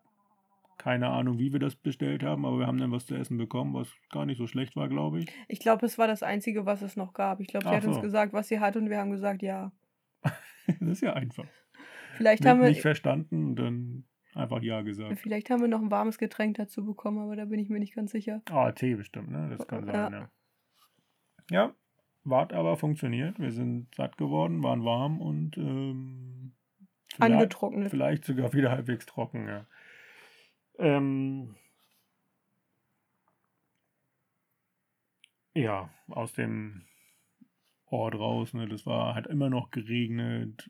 [0.85, 3.73] keine Ahnung, wie wir das bestellt haben, aber wir haben dann was zu essen bekommen,
[3.73, 5.25] was gar nicht so schlecht war, glaube ich.
[5.47, 7.39] Ich glaube, es war das Einzige, was es noch gab.
[7.39, 8.01] Ich glaube, sie Ach hat uns so.
[8.03, 9.71] gesagt, was sie hat, und wir haben gesagt, ja.
[10.67, 11.47] das ist ja einfach.
[12.17, 14.03] Vielleicht Nicht, haben, wir, nicht verstanden und dann
[14.35, 15.17] einfach Ja gesagt.
[15.19, 17.95] vielleicht haben wir noch ein warmes Getränk dazu bekommen, aber da bin ich mir nicht
[17.95, 18.43] ganz sicher.
[18.51, 19.55] Ah, Tee bestimmt, ne?
[19.57, 20.09] Das kann sein, Ja.
[20.11, 20.29] ja.
[21.49, 21.73] Ja,
[22.23, 23.39] wart aber funktioniert.
[23.39, 26.53] Wir sind satt geworden, waren warm und ähm,
[27.07, 27.89] vielleicht, Angetrocknet.
[27.89, 29.65] vielleicht sogar wieder halbwegs trocken, ja.
[30.79, 31.55] Ähm,
[35.53, 36.83] ja, aus dem
[37.85, 40.69] Ort raus, ne, das war, hat immer noch geregnet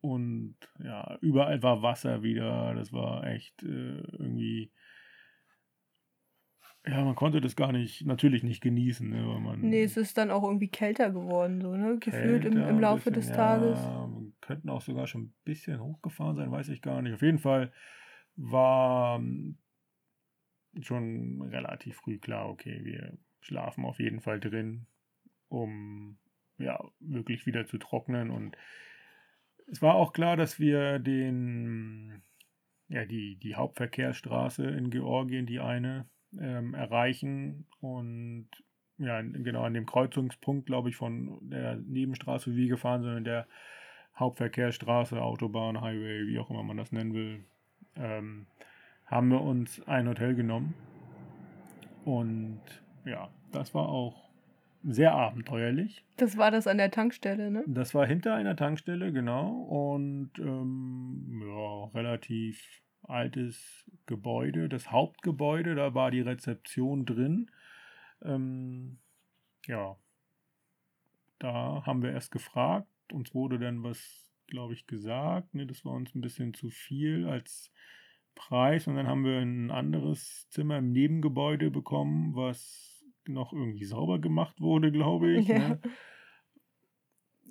[0.00, 4.70] und ja, überall war Wasser wieder, das war echt äh, irgendwie,
[6.86, 10.16] ja, man konnte das gar nicht, natürlich nicht genießen, ne, weil man Nee, es ist
[10.18, 11.98] dann auch irgendwie kälter geworden, so, ne?
[11.98, 13.78] Gefühlt im, im Laufe bisschen, des Tages.
[13.78, 14.08] Ja,
[14.40, 17.14] könnten auch sogar schon ein bisschen hochgefahren sein, weiß ich gar nicht.
[17.14, 17.72] Auf jeden Fall
[18.38, 19.58] war ähm,
[20.80, 24.86] schon relativ früh klar, okay, wir schlafen auf jeden Fall drin,
[25.48, 26.18] um
[26.56, 28.30] ja wirklich wieder zu trocknen.
[28.30, 28.56] Und
[29.66, 32.22] es war auch klar, dass wir den
[32.88, 38.48] ja die, die Hauptverkehrsstraße in Georgien, die eine, ähm, erreichen und
[38.98, 43.46] ja, genau an dem Kreuzungspunkt, glaube ich, von der Nebenstraße, wie gefahren sind, in der
[44.16, 47.44] Hauptverkehrsstraße, Autobahn, Highway, wie auch immer man das nennen will,
[47.96, 48.46] ähm,
[49.06, 50.74] haben wir uns ein Hotel genommen
[52.04, 52.60] Und
[53.04, 54.28] ja, das war auch
[54.84, 56.04] sehr abenteuerlich.
[56.16, 57.64] Das war das an der Tankstelle, ne?
[57.66, 59.50] Das war hinter einer Tankstelle, genau.
[59.50, 67.50] Und ähm, ja, relativ altes Gebäude, das Hauptgebäude, da war die Rezeption drin.
[68.22, 68.98] Ähm,
[69.66, 69.96] ja,
[71.38, 75.54] da haben wir erst gefragt, uns wurde dann was, glaube ich, gesagt.
[75.54, 77.70] Ne, das war uns ein bisschen zu viel als
[78.34, 78.86] Preis.
[78.86, 84.60] Und dann haben wir ein anderes Zimmer im Nebengebäude bekommen, was noch irgendwie sauber gemacht
[84.60, 85.48] wurde, glaube ich.
[85.48, 85.58] Ja.
[85.58, 85.80] Ne?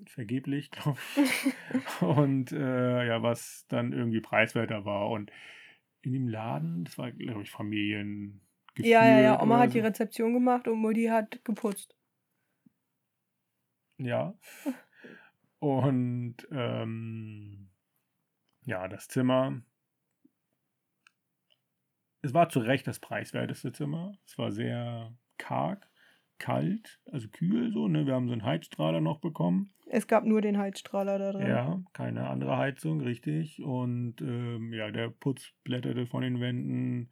[0.08, 2.02] Vergeblich, glaube ich.
[2.02, 5.10] und äh, ja, was dann irgendwie preiswerter war.
[5.10, 5.32] Und
[6.02, 8.42] in dem Laden, das war, glaube ich, Familien.
[8.78, 9.42] Ja, ja, ja.
[9.42, 9.74] Oma hat so.
[9.74, 11.96] die Rezeption gemacht und Mutti hat geputzt.
[13.98, 14.38] Ja.
[15.60, 17.70] Und ähm,
[18.65, 19.62] ja, das Zimmer.
[22.22, 24.17] Es war zu Recht das preiswerteste Zimmer.
[24.26, 25.88] Es war sehr karg,
[26.39, 27.88] kalt, also kühl so.
[27.88, 28.06] Ne?
[28.06, 29.72] Wir haben so einen Heizstrahler noch bekommen.
[29.89, 31.48] Es gab nur den Heizstrahler da drin.
[31.48, 33.63] Ja, keine andere Heizung, richtig.
[33.63, 37.10] Und ähm, ja, der Putz blätterte von den Wänden.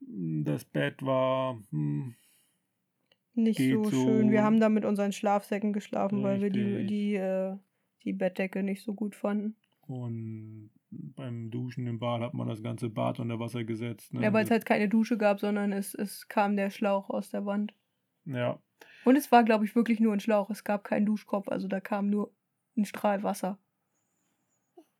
[0.00, 2.14] Das Bett war hm,
[3.34, 4.30] nicht so, so schön.
[4.30, 6.30] Wir haben da mit unseren Schlafsäcken geschlafen, richtig.
[6.30, 7.56] weil wir die, die, äh,
[8.04, 9.56] die Bettdecke nicht so gut fanden.
[9.86, 14.14] Und beim Duschen im Bad hat man das ganze Bad unter Wasser gesetzt.
[14.14, 14.22] Ne?
[14.22, 17.44] Ja, weil es halt keine Dusche gab, sondern es, es kam der Schlauch aus der
[17.44, 17.74] Wand.
[18.24, 18.58] Ja.
[19.04, 20.50] Und es war, glaube ich, wirklich nur ein Schlauch.
[20.50, 22.32] Es gab keinen Duschkopf, also da kam nur
[22.76, 23.58] ein Strahl Wasser.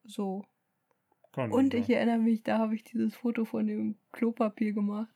[0.05, 0.45] So.
[1.33, 5.15] Kann Und ich erinnere mich, da habe ich dieses Foto von dem Klopapier gemacht.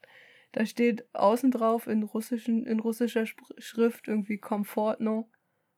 [0.51, 5.29] Da steht außen drauf in, russischen, in russischer Schrift irgendwie Komfortno.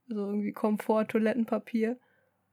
[0.09, 1.97] Also irgendwie Komfort-Toilettenpapier.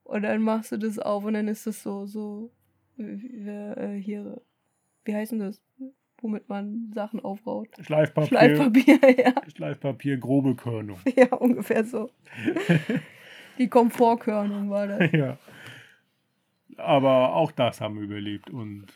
[0.04, 2.50] Und dann machst du das auf und dann ist das so, so,
[2.96, 4.40] äh, hier,
[5.04, 5.62] wie heißt denn das?
[6.20, 7.68] Womit man Sachen aufbaut.
[7.80, 8.28] Schleifpapier.
[8.28, 9.34] Schleifpapier, ja.
[9.54, 10.98] Schleifpapier, grobe Körnung.
[11.14, 12.10] Ja, ungefähr so.
[13.58, 15.12] Die Komfortkörnung war das.
[15.12, 15.38] Ja.
[16.76, 18.50] Aber auch das haben wir überlebt.
[18.50, 18.86] Und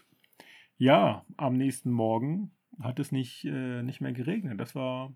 [0.78, 4.60] ja, am nächsten Morgen hat es nicht, äh, nicht mehr geregnet.
[4.60, 5.14] Das war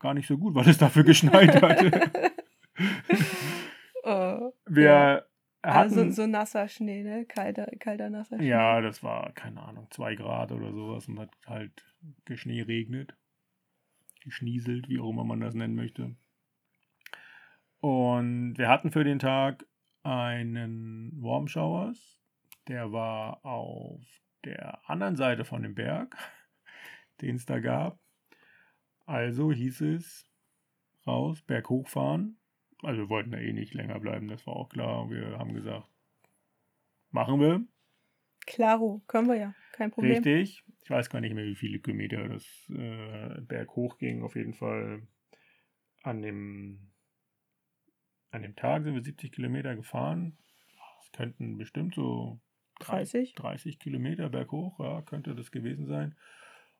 [0.00, 2.10] gar nicht so gut, weil es dafür geschneit hatte.
[4.04, 5.22] oh, wir ja.
[5.62, 7.26] hatten, also so nasser Schnee, ne?
[7.26, 8.48] Kalter, kalter nasser Schnee.
[8.48, 11.84] Ja, das war, keine Ahnung, zwei Grad oder sowas und hat halt
[12.34, 13.14] Schnee regnet.
[14.22, 16.14] Geschnieselt, wie auch immer man das nennen möchte.
[17.80, 19.66] Und wir hatten für den Tag
[20.02, 22.18] einen Warm Showers.
[22.68, 24.02] Der war auf
[24.44, 26.16] der anderen Seite von dem Berg,
[27.20, 27.98] den es da gab.
[29.06, 30.28] Also hieß es
[31.06, 32.38] raus, Berg hochfahren.
[32.82, 35.10] Also wir wollten da eh nicht länger bleiben, das war auch klar.
[35.10, 35.88] Wir haben gesagt,
[37.10, 37.64] machen wir.
[38.46, 40.14] Klaro, können wir ja, kein Problem.
[40.14, 40.64] Richtig.
[40.82, 44.22] Ich weiß gar nicht mehr, wie viele Kilometer das äh, Berg hoch ging.
[44.22, 45.06] Auf jeden Fall
[46.02, 46.90] an dem,
[48.30, 50.38] an dem Tag sind wir 70 Kilometer gefahren.
[51.02, 52.40] Es könnten bestimmt so
[52.80, 53.34] 30?
[53.34, 56.16] 30 Kilometer berghoch, ja, könnte das gewesen sein.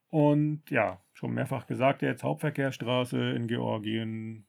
[0.08, 4.46] Und ja, schon mehrfach gesagt, jetzt Hauptverkehrsstraße in Georgien,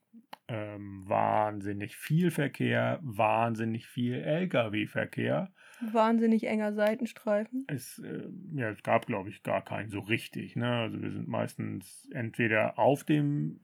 [0.47, 5.53] ähm, wahnsinnig viel Verkehr, wahnsinnig viel Lkw-Verkehr.
[5.91, 7.65] Wahnsinnig enger Seitenstreifen.
[7.67, 10.55] Es, äh, ja, es gab, glaube ich, gar keinen so richtig.
[10.55, 10.67] Ne?
[10.67, 13.59] Also wir sind meistens entweder auf dem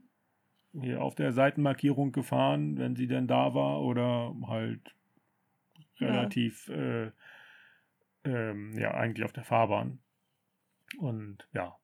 [0.79, 4.95] hier auf der Seitenmarkierung gefahren, wenn sie denn da war, oder halt
[5.99, 7.05] relativ ja.
[7.05, 7.11] äh,
[8.27, 9.99] ähm, ja eigentlich auf der Fahrbahn.
[10.99, 11.75] Und ja,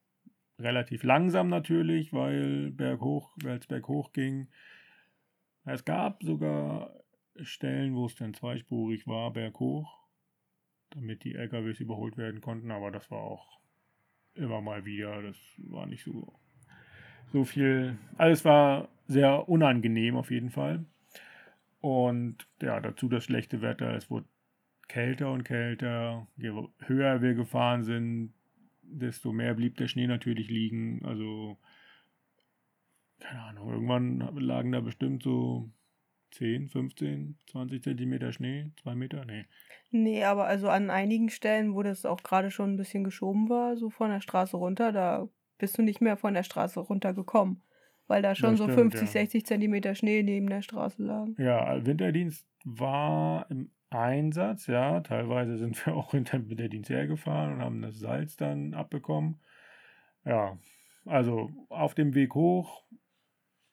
[0.60, 4.48] relativ langsam natürlich, weil berghoch, weil es berghoch ging.
[5.66, 6.94] Es gab sogar
[7.42, 10.08] Stellen, wo es dann zweispurig war, berghoch,
[10.92, 13.60] damit die LKWs überholt werden konnten, aber das war auch
[14.36, 16.34] immer mal wieder, das war nicht so,
[17.32, 17.98] so viel.
[18.18, 20.86] Alles war sehr unangenehm auf jeden Fall.
[21.82, 23.94] Und ja, dazu das schlechte Wetter.
[23.96, 24.28] Es wurde
[24.94, 26.28] kälter und kälter.
[26.38, 26.52] Je
[26.86, 28.32] höher wir gefahren sind,
[28.84, 31.04] desto mehr blieb der Schnee natürlich liegen.
[31.04, 31.58] Also,
[33.20, 35.72] keine Ahnung, irgendwann lagen da bestimmt so
[36.32, 39.46] 10, 15, 20 Zentimeter Schnee, 2 Meter, nee.
[39.90, 43.78] Nee, aber also an einigen Stellen, wo das auch gerade schon ein bisschen geschoben war,
[43.78, 45.28] so von der Straße runter, da
[45.58, 47.64] bist du nicht mehr von der Straße runtergekommen.
[48.06, 49.08] Weil da schon stimmt, so 50, ja.
[49.08, 51.36] 60 Zentimeter Schnee neben der Straße lagen.
[51.40, 55.02] Ja, Winterdienst war im Einsatz, ja.
[55.02, 59.42] Teilweise sind wir auch hinter mit der Dienst hergefahren und haben das Salz dann abbekommen.
[60.26, 60.58] Ja,
[61.06, 62.84] also auf dem Weg hoch.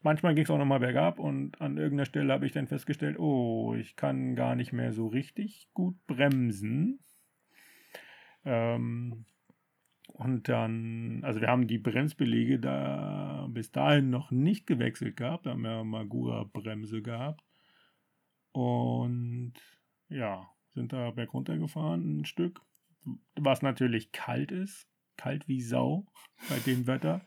[0.02, 3.74] Manchmal ging es auch nochmal bergab und an irgendeiner Stelle habe ich dann festgestellt, oh,
[3.74, 7.00] ich kann gar nicht mehr so richtig gut bremsen.
[8.44, 9.26] Ähm,
[10.12, 15.46] Und dann, also wir haben die Bremsbelege da bis dahin noch nicht gewechselt gehabt.
[15.46, 17.42] Da haben wir Magura-Bremse gehabt.
[18.52, 19.54] Und
[20.10, 22.60] ja, sind da bergunter gefahren ein Stück.
[23.36, 24.86] Was natürlich kalt ist.
[25.16, 26.06] Kalt wie Sau
[26.48, 27.24] bei dem Wetter.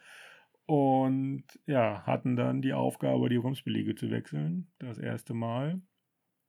[0.65, 4.71] Und ja, hatten dann die Aufgabe, die Bremsbelege zu wechseln.
[4.79, 5.81] Das erste Mal.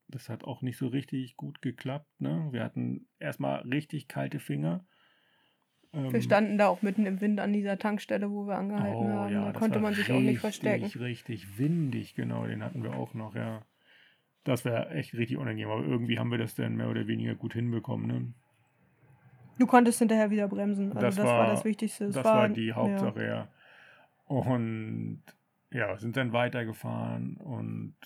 [0.08, 2.20] Das hat auch nicht so richtig gut geklappt.
[2.20, 2.48] Ne?
[2.52, 4.86] Wir hatten erstmal richtig kalte Finger.
[5.92, 9.08] wir ähm, standen da auch mitten im Wind an dieser Tankstelle, wo wir angehalten oh,
[9.08, 9.32] haben.
[9.32, 10.84] Ja, da konnte man sich richtig, auch nicht verstecken.
[10.84, 12.46] Richtig, richtig windig, genau.
[12.46, 13.64] Den hatten wir auch noch, ja.
[14.44, 15.70] Das wäre echt richtig unangenehm.
[15.70, 18.06] Aber irgendwie haben wir das dann mehr oder weniger gut hinbekommen.
[18.06, 18.32] Ne?
[19.58, 20.92] Du konntest hinterher wieder bremsen.
[20.92, 22.06] Also das, das war, war, das Wichtigste.
[22.06, 23.28] Das, das war, war, die Hauptsache, ja.
[23.28, 23.48] ja.
[24.26, 25.22] Und
[25.70, 27.96] ja, sind dann weitergefahren und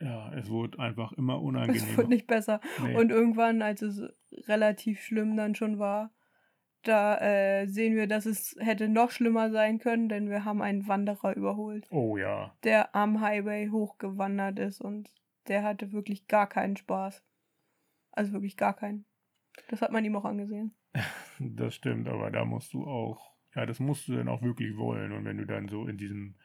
[0.00, 1.86] ja, es wurde einfach immer unangenehmer.
[1.90, 2.60] Es wurde nicht besser.
[2.82, 2.96] Nee.
[2.96, 4.02] Und irgendwann, als es
[4.48, 6.10] relativ schlimm dann schon war,
[6.82, 10.86] da äh, sehen wir, dass es hätte noch schlimmer sein können, denn wir haben einen
[10.86, 11.86] Wanderer überholt.
[11.90, 12.54] Oh ja.
[12.62, 15.10] Der am Highway hochgewandert ist und
[15.48, 17.22] der hatte wirklich gar keinen Spaß.
[18.12, 19.04] Also wirklich gar keinen.
[19.68, 20.74] Das hat man ihm auch angesehen.
[21.38, 25.12] Das stimmt, aber da musst du auch, ja, das musst du dann auch wirklich wollen.
[25.12, 26.36] Und wenn du dann so in diesem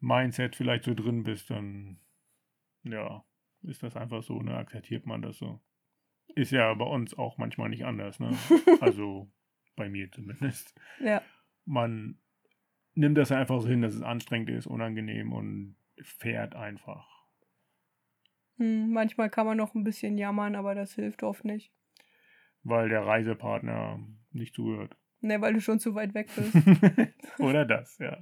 [0.00, 1.98] Mindset vielleicht so drin bist, dann,
[2.82, 3.24] ja,
[3.62, 4.54] ist das einfach so, ne?
[4.54, 5.62] Akzeptiert man das so.
[6.34, 8.36] Ist ja bei uns auch manchmal nicht anders, ne?
[8.82, 9.32] Also
[9.76, 10.78] bei mir zumindest.
[11.00, 11.22] Ja.
[11.64, 12.18] Man
[12.94, 17.11] nimmt das einfach so hin, dass es anstrengend ist, unangenehm und fährt einfach.
[18.58, 21.72] Hm, manchmal kann man noch ein bisschen jammern, aber das hilft oft nicht.
[22.62, 24.96] Weil der Reisepartner nicht zuhört.
[25.20, 26.54] Ne, weil du schon zu weit weg bist.
[27.38, 28.18] Oder das, ja.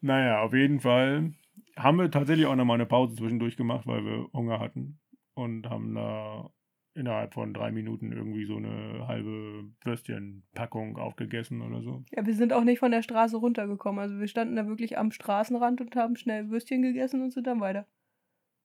[0.00, 1.32] Naja, auf jeden Fall
[1.76, 5.00] haben wir tatsächlich auch nochmal eine Pause zwischendurch gemacht, weil wir Hunger hatten.
[5.34, 6.50] Und haben da
[6.94, 12.04] innerhalb von drei Minuten irgendwie so eine halbe Würstchenpackung aufgegessen oder so.
[12.12, 14.00] Ja, wir sind auch nicht von der Straße runtergekommen.
[14.00, 17.60] Also wir standen da wirklich am Straßenrand und haben schnell Würstchen gegessen und sind dann
[17.60, 17.86] weiter.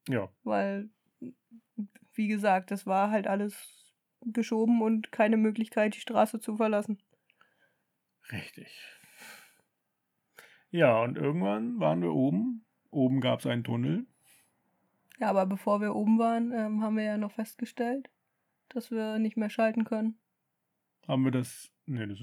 [0.09, 0.27] Ja.
[0.43, 0.89] Weil,
[2.13, 7.01] wie gesagt, das war halt alles geschoben und keine Möglichkeit, die Straße zu verlassen.
[8.31, 8.67] Richtig.
[10.71, 12.65] Ja, und irgendwann waren wir oben.
[12.91, 14.07] Oben gab es einen Tunnel.
[15.19, 18.09] Ja, aber bevor wir oben waren, ähm, haben wir ja noch festgestellt,
[18.69, 20.19] dass wir nicht mehr schalten können.
[21.07, 21.71] Haben wir das.
[21.85, 22.19] Ne, das.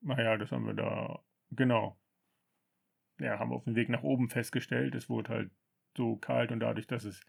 [0.00, 1.22] Naja, das haben wir da.
[1.50, 1.96] Genau.
[3.18, 4.94] Ja, haben wir auf dem Weg nach oben festgestellt.
[4.94, 5.50] Es wurde halt
[5.96, 7.20] so kalt und dadurch, dass es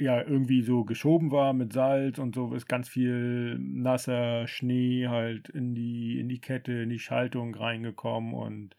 [0.00, 5.48] ja irgendwie so geschoben war mit Salz und so, ist ganz viel nasser Schnee halt
[5.48, 8.76] in die, in die Kette, in die Schaltung reingekommen und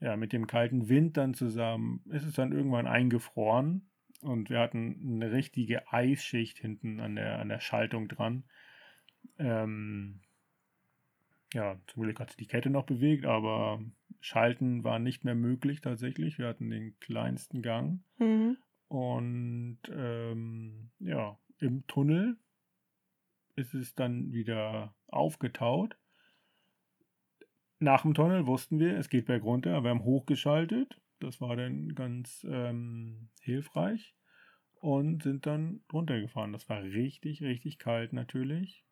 [0.00, 3.88] ja, mit dem kalten Wind dann zusammen ist es dann irgendwann eingefroren
[4.22, 8.44] und wir hatten eine richtige Eisschicht hinten an der, an der Schaltung dran.
[9.38, 10.20] Ähm,
[11.52, 13.80] ja, zum Glück hat sich die Kette noch bewegt, aber
[14.24, 16.38] Schalten war nicht mehr möglich tatsächlich.
[16.38, 18.02] Wir hatten den kleinsten Gang.
[18.16, 18.56] Mhm.
[18.88, 22.38] Und ähm, ja, im Tunnel
[23.54, 25.98] ist es dann wieder aufgetaut.
[27.80, 29.82] Nach dem Tunnel wussten wir, es geht bergunter.
[29.82, 30.98] Wir haben hochgeschaltet.
[31.20, 34.16] Das war dann ganz ähm, hilfreich.
[34.76, 36.54] Und sind dann runtergefahren.
[36.54, 38.86] Das war richtig, richtig kalt natürlich.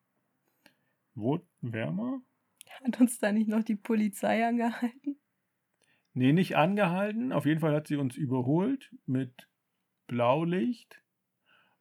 [1.15, 2.21] Wurde wärmer.
[2.83, 5.17] Hat uns da nicht noch die Polizei angehalten?
[6.13, 7.31] Nee, nicht angehalten.
[7.31, 9.49] Auf jeden Fall hat sie uns überholt mit
[10.07, 11.01] Blaulicht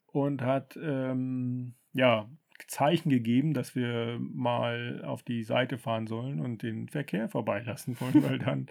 [0.07, 2.31] und hat ähm, ja
[2.69, 8.23] Zeichen gegeben, dass wir mal auf die Seite fahren sollen und den Verkehr vorbeilassen wollen,
[8.23, 8.69] weil dann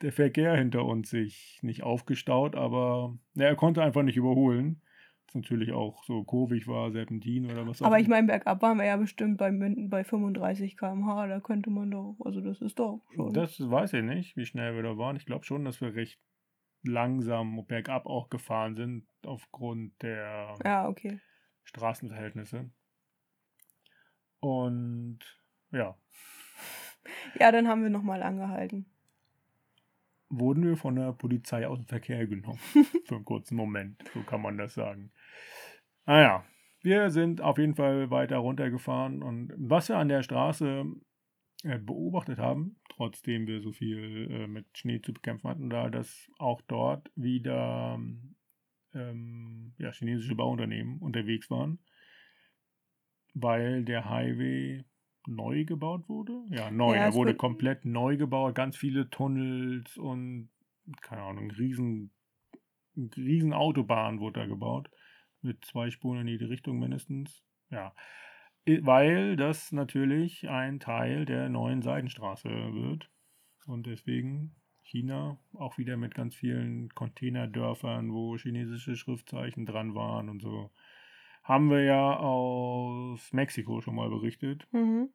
[0.00, 4.80] der Verkehr hinter uns sich nicht aufgestaut, aber na, er konnte einfach nicht überholen
[5.34, 8.84] natürlich auch so kurvig war, Serpentin oder was auch Aber ich meine, bergab waren wir
[8.84, 13.32] ja bestimmt bei, bei 35 km/h, da könnte man doch, also das ist doch schon.
[13.32, 15.16] Das weiß ich nicht, wie schnell wir da waren.
[15.16, 16.18] Ich glaube schon, dass wir recht
[16.84, 21.20] langsam bergab auch gefahren sind, aufgrund der ja, okay.
[21.64, 22.70] Straßenverhältnisse.
[24.40, 25.18] Und
[25.70, 25.96] ja.
[27.40, 28.86] Ja, dann haben wir nochmal angehalten
[30.32, 32.58] wurden wir von der Polizei aus dem Verkehr genommen.
[33.04, 35.12] Für einen kurzen Moment, so kann man das sagen.
[36.06, 36.44] Naja,
[36.82, 40.84] wir sind auf jeden Fall weiter runtergefahren und was wir an der Straße
[41.64, 46.28] äh, beobachtet haben, trotzdem wir so viel äh, mit Schnee zu bekämpfen hatten, da dass
[46.38, 48.00] auch dort wieder
[48.94, 51.78] ähm, ja, chinesische Bauunternehmen unterwegs waren,
[53.34, 54.84] weil der Highway
[55.26, 56.42] neu gebaut wurde.
[56.50, 56.96] Ja, neu.
[56.96, 60.50] Ja, er wurde komplett neu gebaut, ganz viele Tunnels und
[61.00, 62.10] keine Ahnung, riesen,
[62.96, 64.90] riesen Autobahn wurde da gebaut.
[65.42, 67.42] Mit zwei Spuren in jede Richtung mindestens.
[67.70, 67.94] Ja.
[68.64, 73.10] weil das natürlich ein Teil der neuen Seidenstraße wird.
[73.66, 80.42] Und deswegen China auch wieder mit ganz vielen Containerdörfern, wo chinesische Schriftzeichen dran waren und
[80.42, 80.70] so.
[81.42, 85.08] Haben wir ja aus Mexiko schon mal berichtet, Mhm.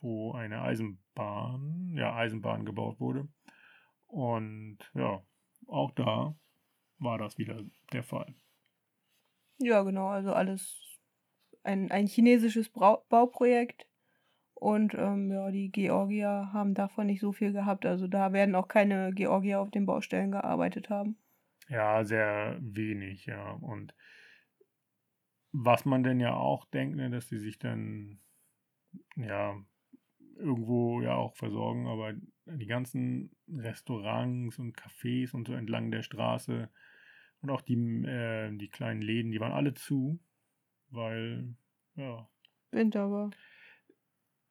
[0.00, 3.28] wo eine Eisenbahn, ja, Eisenbahn gebaut wurde.
[4.06, 5.22] Und ja,
[5.68, 6.34] auch da
[6.98, 7.62] war das wieder
[7.92, 8.34] der Fall.
[9.60, 10.08] Ja, genau.
[10.08, 10.76] Also alles
[11.62, 13.86] ein, ein chinesisches Brau Bauprojekt.
[14.54, 17.86] Und ähm, ja, die Georgier haben davon nicht so viel gehabt.
[17.86, 21.16] Also da werden auch keine Georgier auf den Baustellen gearbeitet haben.
[21.68, 23.52] Ja, sehr wenig, ja.
[23.52, 23.94] Und
[25.52, 28.20] was man denn ja auch denkt, ne, dass die sich dann
[29.16, 29.56] ja
[30.36, 32.14] irgendwo ja auch versorgen, aber
[32.46, 36.70] die ganzen Restaurants und Cafés und so entlang der Straße
[37.42, 37.74] und auch die,
[38.04, 40.18] äh, die kleinen Läden, die waren alle zu,
[40.90, 41.54] weil
[41.96, 42.28] ja,
[42.70, 43.30] Winter war.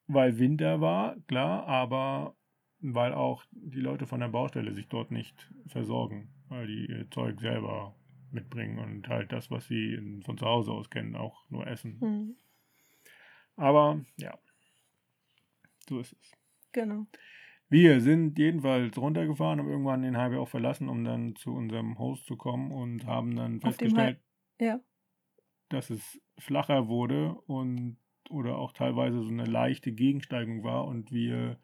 [0.06, 2.36] weil Winter war, klar, aber
[2.80, 7.40] weil auch die Leute von der Baustelle sich dort nicht versorgen, weil die ihr Zeug
[7.40, 7.94] selber
[8.32, 11.98] mitbringen und halt das, was sie von zu Hause aus kennen, auch nur essen.
[12.00, 12.36] Mhm.
[13.56, 14.38] Aber ja,
[15.88, 16.32] so ist es.
[16.72, 17.06] Genau.
[17.70, 22.26] Wir sind jedenfalls runtergefahren, haben irgendwann den Highway auch verlassen, um dann zu unserem Host
[22.26, 24.18] zu kommen und haben dann festgestellt,
[24.60, 24.80] Ja.
[25.68, 27.96] dass es flacher wurde und
[28.28, 31.58] oder auch teilweise so eine leichte Gegensteigung war und wir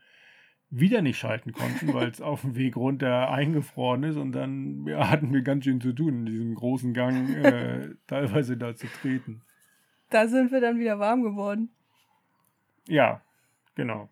[0.70, 5.10] wieder nicht schalten konnten, weil es auf dem Weg runter eingefroren ist und dann ja,
[5.10, 9.42] hatten wir ganz schön zu tun, in diesem großen Gang äh, teilweise da zu treten.
[10.10, 11.70] Da sind wir dann wieder warm geworden.
[12.86, 13.22] Ja,
[13.74, 14.08] genau.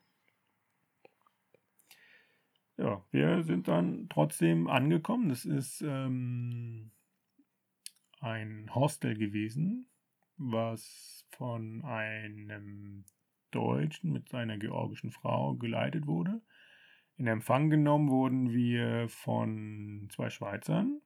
[2.77, 5.29] Ja, wir sind dann trotzdem angekommen.
[5.29, 6.91] Das ist ähm,
[8.21, 9.87] ein Hostel gewesen,
[10.37, 13.05] was von einem
[13.51, 16.41] Deutschen mit seiner georgischen Frau geleitet wurde.
[17.17, 21.01] In Empfang genommen wurden wir von zwei Schweizern,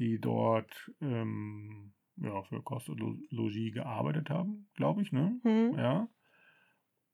[0.00, 5.38] die dort ähm, ja, für Kost und Lo- Logis gearbeitet haben, glaube ich, ne?
[5.44, 5.78] Mhm.
[5.78, 6.08] Ja.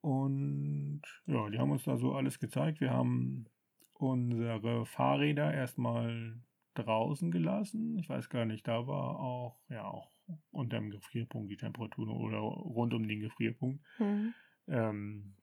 [0.07, 2.81] Und ja, die haben uns da so alles gezeigt.
[2.81, 3.47] Wir haben
[3.93, 6.39] unsere Fahrräder erstmal
[6.75, 7.99] draußen gelassen.
[7.99, 10.13] Ich weiß gar nicht, da war auch, ja, auch
[10.53, 13.85] unter dem Gefrierpunkt die Temperatur oder rund um den Gefrierpunkt.
[13.99, 14.33] Mhm.
[14.69, 15.35] Ähm,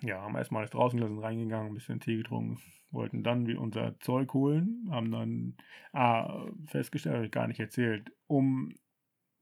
[0.00, 2.58] ja, haben erstmal alles draußen gelassen, reingegangen, ein bisschen Tee getrunken,
[2.90, 5.56] wollten dann wie unser Zeug holen, haben dann
[5.92, 8.72] ah, festgestellt, habe ich gar nicht erzählt, um,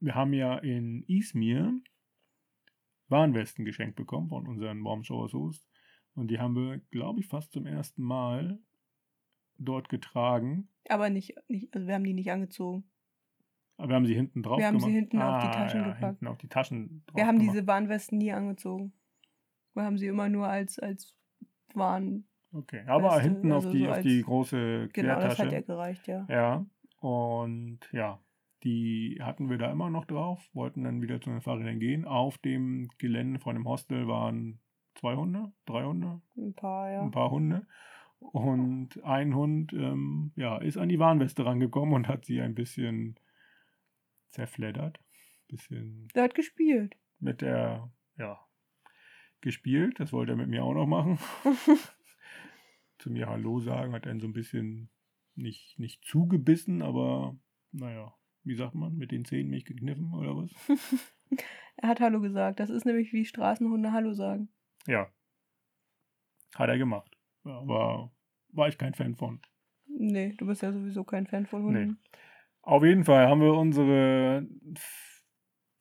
[0.01, 1.79] wir haben ja in Izmir
[3.09, 5.67] Warnwesten geschenkt bekommen von unseren Baumschauers Host
[6.15, 8.59] und die haben wir, glaube ich, fast zum ersten Mal
[9.57, 10.69] dort getragen.
[10.89, 12.83] Aber nicht, nicht, also wir haben die nicht angezogen.
[13.77, 14.99] Aber wir haben sie hinten drauf Wir haben sie gemacht.
[14.99, 16.03] hinten auf die Ah, Taschen ja, gepackt.
[16.19, 17.55] hinten auf die Taschen drauf Wir haben gemacht.
[17.55, 18.93] diese Warnwesten nie angezogen.
[19.73, 21.13] Wir haben sie immer nur als, als
[21.73, 22.25] Warn.
[22.53, 25.43] Okay, aber Weste, hinten auf, also die, so auf die große Genau, das Quertasche.
[25.43, 26.25] hat ja gereicht, ja.
[26.29, 26.65] Ja,
[27.01, 28.19] und ja,
[28.65, 32.05] die hatten wir da immer noch drauf, wollten dann wieder zu den Fahrrädern gehen.
[32.05, 34.59] Auf dem Gelände von dem Hostel waren
[34.95, 37.01] zwei Hunde, drei Hunde, Ein paar, ja.
[37.01, 37.67] ein paar Hunde.
[38.19, 43.19] Und ein Hund ähm, ja, ist an die Warnweste rangekommen und hat sie ein bisschen
[44.29, 44.99] zerfleddert.
[45.47, 46.97] Bisschen Der hat gespielt.
[47.19, 48.39] mit der, ja,
[49.41, 49.99] gespielt.
[49.99, 51.19] Das wollte er mit mir auch noch machen.
[52.97, 54.89] Zu mir Hallo sagen, hat dann so ein bisschen
[55.35, 57.37] nicht, nicht zugebissen, aber
[57.71, 60.51] naja, wie sagt man, mit den Zähnen mich gekniffen oder was?
[61.77, 62.59] er hat Hallo gesagt.
[62.59, 64.49] Das ist nämlich wie Straßenhunde Hallo sagen.
[64.87, 65.09] Ja.
[66.55, 67.17] Hat er gemacht.
[67.43, 68.11] Ja, war,
[68.49, 69.41] war ich kein Fan von.
[69.87, 71.99] Nee, du bist ja sowieso kein Fan von Hunden.
[72.61, 74.47] Auf jeden Fall haben wir unsere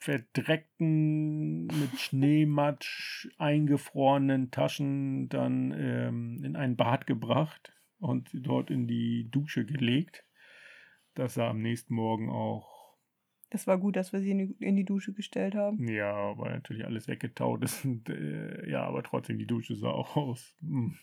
[0.05, 9.31] verdreckten, mit Schneematsch eingefrorenen Taschen dann ähm, in ein Bad gebracht und dort in die
[9.31, 10.27] Dusche gelegt.
[11.15, 12.97] Das sah am nächsten Morgen auch,
[13.51, 15.87] Das war gut, dass wir sie in die, in die Dusche gestellt haben.
[15.89, 17.85] ja, weil natürlich alles weggetaut ist.
[17.85, 20.55] Und, äh, ja, aber trotzdem, die Dusche sah auch aus.
[20.61, 20.97] hm.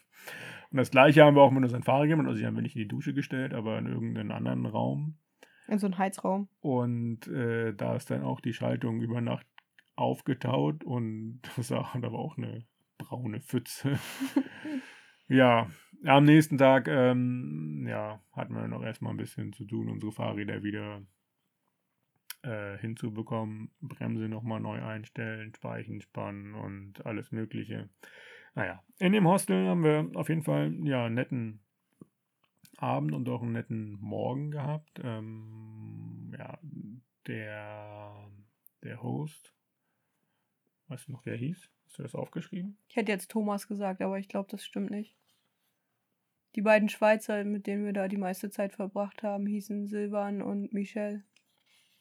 [0.69, 2.27] Und das gleiche haben wir auch mit unseren Fahrrad gemacht.
[2.27, 5.17] Also, die haben wir nicht in die Dusche gestellt, aber in irgendeinen anderen Raum.
[5.67, 6.49] In so einen Heizraum.
[6.59, 9.47] Und äh, da ist dann auch die Schaltung über Nacht
[9.95, 12.65] aufgetaut und das war, da war auch eine
[12.97, 13.99] braune Pfütze.
[15.27, 15.67] ja,
[16.05, 20.63] am nächsten Tag ähm, ja, hatten wir noch erstmal ein bisschen zu tun, unsere Fahrräder
[20.63, 21.01] wieder
[22.43, 27.89] äh, hinzubekommen, Bremse nochmal neu einstellen, Speichen spannen und alles Mögliche.
[28.55, 31.61] Naja, in dem Hostel haben wir auf jeden Fall ja, einen netten
[32.77, 34.99] Abend und auch einen netten Morgen gehabt.
[35.03, 36.59] Ähm, ja,
[37.27, 38.29] der,
[38.83, 39.53] der Host
[40.91, 41.69] Weißt du noch, wer hieß?
[41.85, 42.77] Hast du das aufgeschrieben?
[42.89, 45.15] Ich hätte jetzt Thomas gesagt, aber ich glaube, das stimmt nicht.
[46.55, 50.73] Die beiden Schweizer, mit denen wir da die meiste Zeit verbracht haben, hießen Silvan und
[50.73, 51.23] Michel.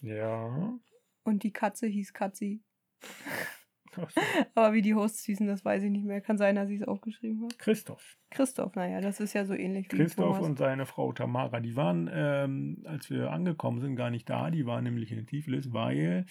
[0.01, 0.79] Ja.
[1.23, 2.63] Und die Katze hieß Katzi.
[4.55, 6.21] Aber wie die Hosts hießen, das weiß ich nicht mehr.
[6.21, 7.55] Kann sein, dass ich es aufgeschrieben habe.
[7.59, 8.19] Christoph.
[8.31, 10.47] Christoph, naja, das ist ja so ähnlich wie Christoph Thomas.
[10.47, 14.51] und seine Frau Tamara, die waren, ähm, als wir angekommen sind, gar nicht da.
[14.51, 16.27] Die waren nämlich in Tiflis, weil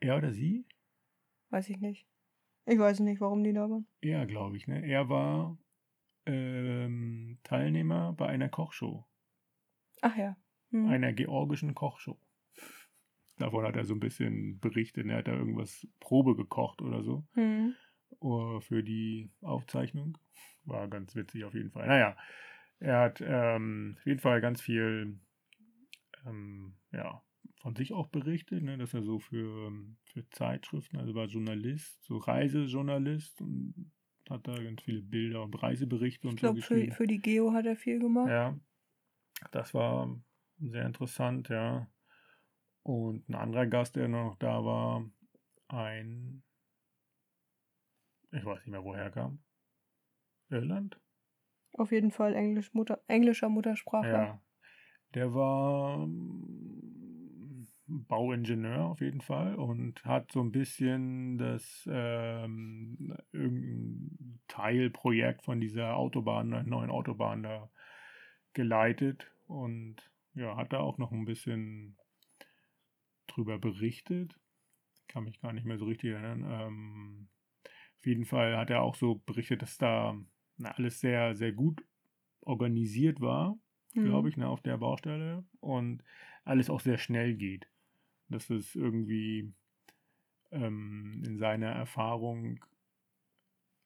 [0.00, 0.66] er oder sie,
[1.50, 2.06] Weiß ich nicht.
[2.66, 3.86] Ich weiß nicht, warum die da waren.
[4.02, 4.86] er glaube ich, ne?
[4.86, 5.56] Er war
[6.28, 9.06] ähm, Teilnehmer bei einer Kochshow,
[10.02, 10.36] Ach ja.
[10.70, 10.88] Hm.
[10.88, 12.20] einer georgischen Kochshow.
[13.38, 15.06] Davon hat er so ein bisschen berichtet.
[15.06, 17.24] Er hat da irgendwas Probe gekocht oder so.
[17.34, 17.74] Hm.
[18.20, 20.18] uh, für die Aufzeichnung.
[20.64, 21.86] War ganz witzig auf jeden Fall.
[21.86, 22.16] Naja,
[22.80, 25.18] er hat ähm, auf jeden Fall ganz viel
[26.26, 27.22] ähm, ja,
[27.56, 29.72] von sich auch berichtet, ne, dass er so für,
[30.04, 33.92] für Zeitschriften, also war Journalist, so Reisejournalist und
[34.30, 36.92] hat da ganz viele Bilder und Reiseberichte Ich und so glaube, für, geschrieben.
[36.92, 38.28] für die Geo hat er viel gemacht.
[38.28, 38.58] Ja,
[39.52, 40.20] das war
[40.58, 41.90] sehr interessant, ja.
[42.82, 45.08] Und ein anderer Gast, der noch da war,
[45.68, 46.42] ein,
[48.32, 49.42] ich weiß nicht mehr, woher er kam.
[50.50, 50.98] Irland?
[51.74, 54.08] Auf jeden Fall Englisch Mutter, englischer Muttersprache.
[54.08, 54.42] Ja.
[55.14, 56.06] Der war
[57.88, 65.96] Bauingenieur auf jeden Fall und hat so ein bisschen das ähm, irgendein Teilprojekt von dieser
[65.96, 67.70] Autobahn, der neuen Autobahn da
[68.52, 69.96] geleitet und
[70.34, 71.96] ja, hat da auch noch ein bisschen
[73.26, 74.38] drüber berichtet.
[75.08, 76.44] Kann mich gar nicht mehr so richtig erinnern.
[76.48, 77.28] Ähm,
[77.98, 80.14] auf jeden Fall hat er auch so berichtet, dass da
[80.58, 81.82] na, alles sehr, sehr gut
[82.42, 83.58] organisiert war
[83.94, 84.04] Hm.
[84.04, 86.02] glaube ich, ne, auf der Baustelle und
[86.44, 87.68] alles auch sehr schnell geht.
[88.28, 89.52] Dass es irgendwie
[90.50, 92.64] ähm, in seiner Erfahrung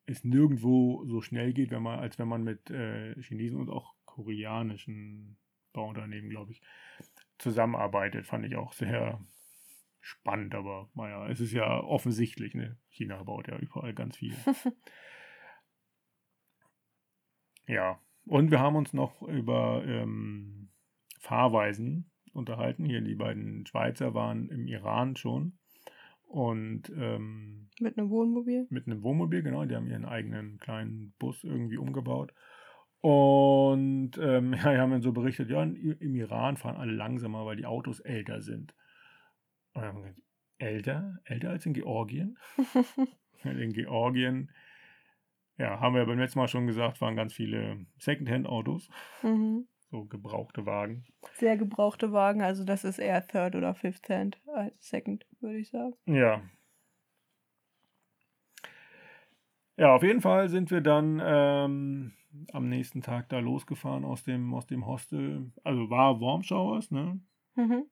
[0.07, 3.95] es nirgendwo so schnell geht, wenn man, als wenn man mit äh, Chinesen und auch
[4.05, 5.38] koreanischen
[5.72, 6.61] Bauunternehmen, glaube ich,
[7.38, 8.26] zusammenarbeitet.
[8.26, 9.24] Fand ich auch sehr
[10.01, 12.76] spannend, aber naja, es ist ja offensichtlich, ne?
[12.88, 14.34] China baut ja überall ganz viel.
[17.66, 20.68] Ja, und wir haben uns noch über ähm,
[21.20, 22.85] Fahrweisen unterhalten.
[22.85, 25.59] Hier die beiden Schweizer waren im Iran schon
[26.33, 28.66] und ähm, Mit einem Wohnmobil.
[28.70, 32.33] mit einem Wohnmobil, genau, die haben ihren eigenen kleinen Bus irgendwie umgebaut.
[33.01, 37.57] Und ähm, ja, die haben dann so berichtet, ja, im Iran fahren alle langsamer, weil
[37.57, 38.74] die Autos älter sind.
[39.74, 40.22] Und dann haben gesagt,
[40.59, 41.18] älter?
[41.24, 42.39] Älter als in Georgien?
[43.45, 44.53] In Georgien,
[45.59, 48.89] ja, haben wir beim letzten Mal schon gesagt, waren ganz viele Secondhand-Autos,
[49.24, 49.66] mhm.
[49.93, 51.05] So gebrauchte Wagen.
[51.34, 55.70] Sehr gebrauchte Wagen, also das ist eher Third oder Fifth Hand als Second, würde ich
[55.70, 55.95] sagen.
[56.07, 56.43] Ja.
[59.76, 62.12] Ja, auf jeden Fall sind wir dann ähm,
[62.53, 65.53] am nächsten Tag da losgefahren aus dem, aus dem Hostel.
[65.62, 67.20] Also war Warm Showers, ne?
[67.55, 67.84] Mhm.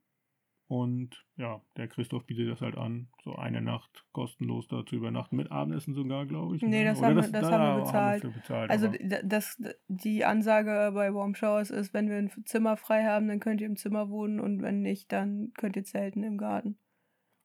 [0.73, 5.35] Und ja, der Christoph bietet das halt an, so eine Nacht kostenlos da zu übernachten,
[5.35, 6.63] mit Abendessen sogar, glaube ich.
[6.63, 6.91] Nee, ne?
[6.91, 8.71] das haben wir- das haben wir bezahlt.
[8.71, 8.89] Also
[9.25, 13.61] das, die Ansage bei Warm Showers ist, wenn wir ein Zimmer frei haben, dann könnt
[13.61, 16.79] ihr im Zimmer wohnen und wenn nicht, dann könnt ihr zelten im Garten.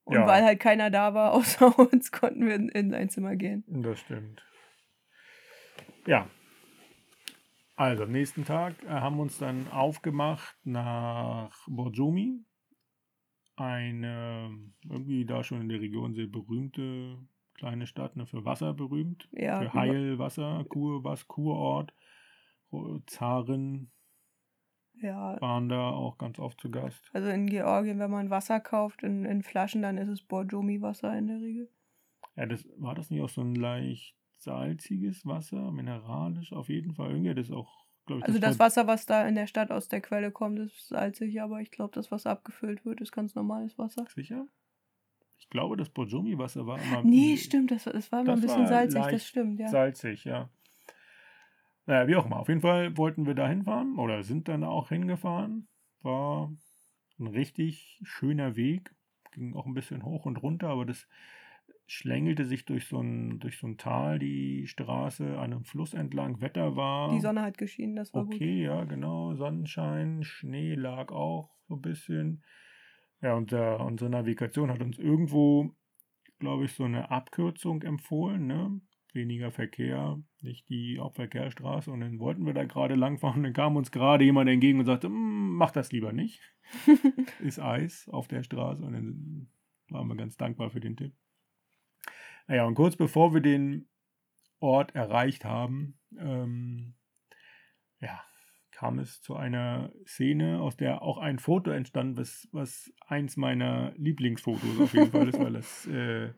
[0.03, 0.27] Und Ja.
[0.27, 3.63] weil halt keiner da war außer uns, konnten wir in, in ein Zimmer gehen.
[3.67, 4.43] Das stimmt.
[6.05, 6.27] Ja.
[7.75, 12.45] Also am nächsten Tag äh, haben wir uns dann aufgemacht nach Borjomi.
[13.57, 14.51] Eine
[14.89, 17.17] irgendwie da schon in der Region sehr berühmte
[17.53, 19.29] kleine Stadt, ne, für Wasser berühmt.
[19.31, 21.93] Ja, für über- Heilwasser, Kur, was, Kurort.
[23.05, 23.91] Zaren
[24.95, 27.09] Ja, waren da auch ganz oft zu Gast.
[27.13, 31.27] also in Georgien, wenn man Wasser kauft in, in Flaschen, dann ist es Borjomi-Wasser in
[31.27, 31.69] der Regel.
[32.35, 37.11] Ja, das war das nicht auch so ein leicht salziges Wasser, mineralisch auf jeden Fall.
[37.11, 39.87] Irgendwie hat das auch, glaube ich, Also das Wasser, was da in der Stadt aus
[39.87, 43.77] der Quelle kommt, ist salzig, aber ich glaube, das, was abgefüllt wird, ist ganz normales
[43.77, 44.05] Wasser.
[44.13, 44.47] Sicher?
[45.37, 48.61] Ich glaube, das Borjomi-Wasser war immer Nee, stimmt, das, das war immer ein Das bisschen
[48.63, 49.67] war salzig, das stimmt, ja.
[49.67, 50.49] salzig, ja.
[51.85, 52.39] Naja, wie auch immer.
[52.39, 55.67] Auf jeden Fall wollten wir da hinfahren oder sind dann auch hingefahren.
[56.01, 56.51] War
[57.19, 58.95] ein richtig schöner Weg.
[59.33, 61.07] Ging auch ein bisschen hoch und runter, aber das
[61.87, 66.41] schlängelte sich durch so ein, durch so ein Tal, die Straße, an einem Fluss entlang.
[66.41, 68.35] Wetter war Die Sonne hat geschienen, das war gut.
[68.35, 69.35] okay, ja, genau.
[69.35, 72.43] Sonnenschein, Schnee lag auch so ein bisschen.
[73.21, 75.71] Ja, und äh, unsere Navigation hat uns irgendwo,
[76.39, 78.81] glaube ich, so eine Abkürzung empfohlen, ne?
[79.13, 81.89] Weniger Verkehr, nicht die Hauptverkehrsstraße.
[81.89, 83.37] Und dann wollten wir da gerade langfahren.
[83.37, 86.41] Und dann kam uns gerade jemand entgegen und sagte, "Mm, mach das lieber nicht.
[87.39, 88.83] Ist Eis auf der Straße.
[88.83, 89.47] Und dann
[89.89, 91.13] waren wir ganz dankbar für den Tipp.
[92.47, 93.87] Naja, und kurz bevor wir den
[94.59, 96.93] Ort erreicht haben, ähm,
[97.99, 98.23] ja,
[98.71, 103.93] kam es zu einer Szene, aus der auch ein Foto entstand, was, was eins meiner
[103.95, 106.33] Lieblingsfotos auf jeden Fall ist, weil es äh,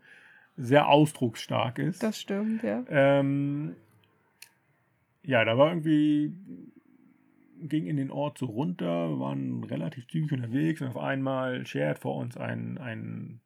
[0.56, 2.04] sehr ausdrucksstark ist.
[2.04, 2.86] Das stimmt, ja.
[2.90, 3.76] Ähm,
[5.24, 6.34] ja, da war irgendwie,
[7.60, 12.00] ging in den Ort so runter, wir waren relativ zügig unterwegs und auf einmal schert
[12.00, 13.42] vor uns ein, ein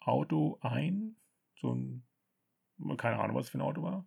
[0.00, 1.16] Auto ein,
[1.56, 2.05] so ein,
[2.96, 4.06] keine Ahnung, was für ein Auto war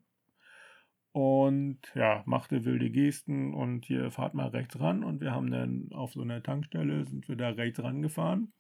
[1.11, 5.89] und ja, machte wilde Gesten und hier fahrt mal rechts ran und wir haben dann
[5.91, 8.53] auf so einer Tankstelle sind wir da rechts rangefahren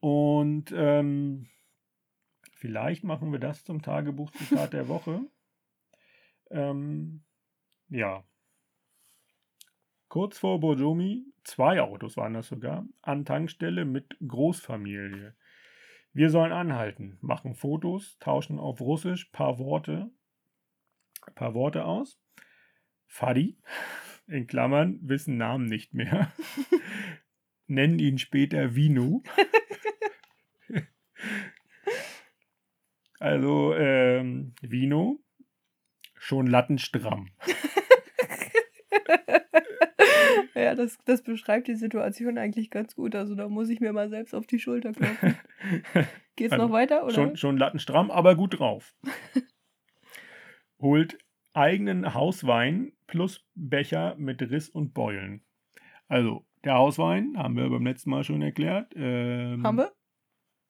[0.00, 1.48] und ähm,
[2.52, 5.20] vielleicht machen wir das zum Tagebuchzitat der Woche.
[6.48, 7.24] Ähm,
[7.88, 8.22] ja.
[10.06, 15.34] Kurz vor Bojomi, zwei Autos waren das sogar, an Tankstelle mit Großfamilie.
[16.16, 20.10] Wir sollen anhalten, machen Fotos, tauschen auf Russisch paar Worte
[21.26, 22.18] ein paar Worte aus.
[23.06, 23.58] Fadi,
[24.26, 26.32] in Klammern, wissen Namen nicht mehr.
[27.66, 29.22] Nennen ihn später Vino.
[33.18, 35.22] also, ähm, Vino,
[36.14, 37.28] schon lattenstramm.
[40.60, 43.14] Ja, das, das beschreibt die Situation eigentlich ganz gut.
[43.14, 45.36] Also da muss ich mir mal selbst auf die Schulter klopfen.
[46.36, 47.04] Geht's also, noch weiter?
[47.04, 47.14] Oder?
[47.14, 48.94] Schon, schon lattenstramm, aber gut drauf
[50.80, 51.18] holt
[51.52, 55.42] eigenen Hauswein plus Becher mit Riss und Beulen.
[56.08, 58.92] Also, der Hauswein haben wir beim letzten Mal schon erklärt.
[58.94, 59.92] Ähm, haben wir?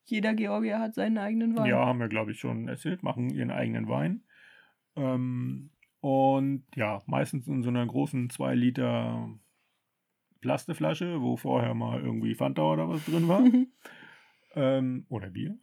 [0.05, 1.67] Jeder Georgier hat seinen eigenen Wein.
[1.67, 3.03] Ja, haben wir, glaube ich, schon erzählt.
[3.03, 4.23] Machen ihren eigenen Wein.
[4.95, 5.71] Ähm,
[6.01, 9.29] und ja, meistens in so einer großen 2 Liter
[10.41, 13.43] Plasteflasche, wo vorher mal irgendwie Fanta oder was drin war.
[14.55, 15.59] ähm, oder Bier.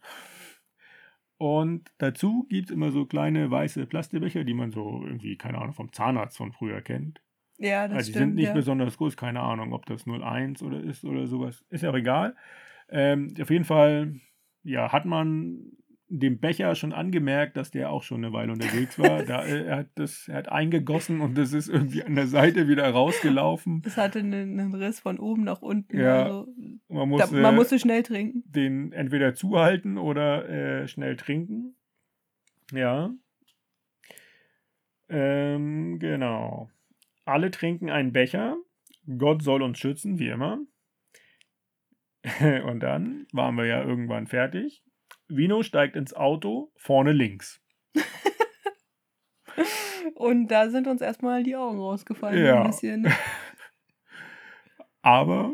[1.37, 5.73] Und dazu gibt es immer so kleine weiße Plastikbecher, die man so irgendwie, keine Ahnung,
[5.73, 7.21] vom Zahnarzt von früher kennt.
[7.57, 8.53] Ja, das also die stimmt, sind nicht ja.
[8.53, 11.65] besonders groß, keine Ahnung, ob das 01 oder ist oder sowas.
[11.69, 12.35] Ist ja auch egal.
[12.89, 14.19] Ähm, auf jeden Fall,
[14.63, 15.71] ja, hat man
[16.19, 19.23] dem Becher schon angemerkt, dass der auch schon eine Weile unterwegs war.
[19.23, 22.67] da, äh, er, hat das, er hat eingegossen und das ist irgendwie an der Seite
[22.67, 23.81] wieder rausgelaufen.
[23.85, 25.97] Es hatte einen, einen Riss von oben nach unten.
[25.99, 26.47] Ja, also,
[26.87, 28.43] man, musste, da, man musste schnell trinken.
[28.45, 31.75] Den entweder zuhalten oder äh, schnell trinken.
[32.71, 33.11] Ja.
[35.09, 36.69] Ähm, genau.
[37.25, 38.55] Alle trinken einen Becher.
[39.17, 40.59] Gott soll uns schützen, wie immer.
[42.65, 44.83] Und dann waren wir ja irgendwann fertig.
[45.27, 47.61] Vino steigt ins Auto, vorne links.
[50.15, 52.45] Und da sind uns erstmal die Augen rausgefallen.
[52.45, 52.61] Ja.
[52.61, 53.07] Ein bisschen.
[55.01, 55.53] Aber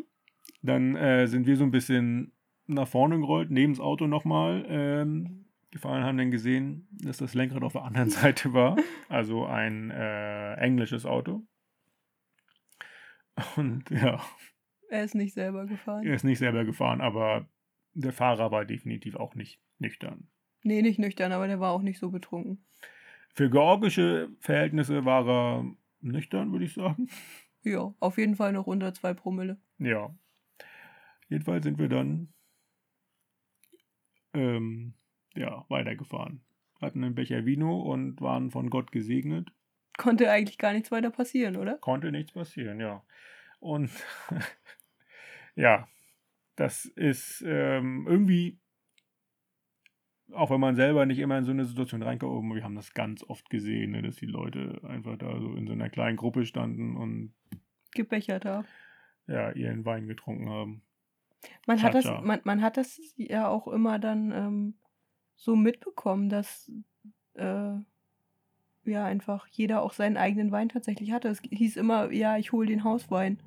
[0.61, 2.33] dann äh, sind wir so ein bisschen
[2.67, 7.63] nach vorne gerollt, neben das Auto nochmal ähm, gefahren, haben dann gesehen, dass das Lenkrad
[7.63, 8.77] auf der anderen Seite war.
[9.07, 11.43] Also ein äh, englisches Auto.
[13.55, 14.21] Und ja.
[14.89, 16.05] Er ist nicht selber gefahren.
[16.05, 17.47] Er ist nicht selber gefahren, aber
[17.93, 20.27] der Fahrer war definitiv auch nicht nüchtern.
[20.63, 22.65] Nee, nicht nüchtern, aber der war auch nicht so betrunken.
[23.33, 25.65] Für georgische Verhältnisse war er
[26.01, 27.09] nüchtern, würde ich sagen.
[27.61, 29.59] Ja, auf jeden Fall noch unter zwei Promille.
[29.79, 30.15] Ja.
[31.27, 32.33] Jedenfalls sind wir dann
[34.33, 34.93] ähm,
[35.35, 36.41] ja, weitergefahren.
[36.79, 39.51] Hatten einen Becher Vino und waren von Gott gesegnet.
[39.97, 41.77] Konnte eigentlich gar nichts weiter passieren, oder?
[41.79, 43.03] Konnte nichts passieren, ja.
[43.59, 43.91] Und
[45.55, 45.89] ja,
[46.59, 48.59] das ist ähm, irgendwie,
[50.33, 53.23] auch wenn man selber nicht immer in so eine Situation reinkommt, wir haben das ganz
[53.23, 56.97] oft gesehen, ne, dass die Leute einfach da so in so einer kleinen Gruppe standen
[56.97, 57.33] und
[57.93, 58.67] gebechert haben.
[59.27, 60.81] Ja, ihren Wein getrunken haben.
[61.65, 64.73] Man hat, das, man, man hat das ja auch immer dann ähm,
[65.37, 66.69] so mitbekommen, dass
[67.35, 67.75] äh,
[68.83, 71.29] ja einfach jeder auch seinen eigenen Wein tatsächlich hatte.
[71.29, 73.41] Es hieß immer, ja, ich hole den Hauswein.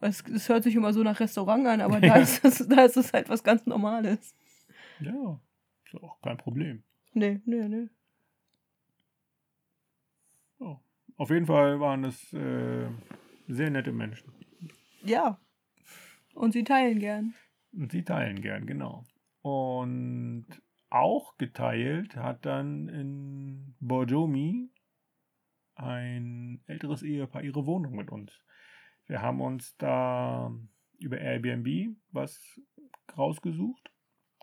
[0.00, 2.96] Es, es, hört sich immer so nach Restaurant an, aber da, ist es, da ist
[2.96, 4.34] es halt was ganz Normales.
[5.00, 5.40] Ja,
[5.84, 6.82] ist auch kein Problem.
[7.12, 7.88] Nee, nee, nee.
[10.58, 10.78] Oh.
[11.16, 12.88] Auf jeden Fall waren es äh,
[13.48, 14.32] sehr nette Menschen.
[15.02, 15.38] Ja.
[16.34, 17.34] Und sie teilen gern.
[17.72, 19.04] Und sie teilen gern, genau.
[19.42, 20.46] Und
[20.90, 24.70] auch geteilt hat dann in Borjomi
[25.76, 28.32] ein älteres Ehepaar ihre Wohnung mit uns.
[29.10, 30.56] Wir haben uns da
[31.00, 32.60] über Airbnb was
[33.18, 33.90] rausgesucht,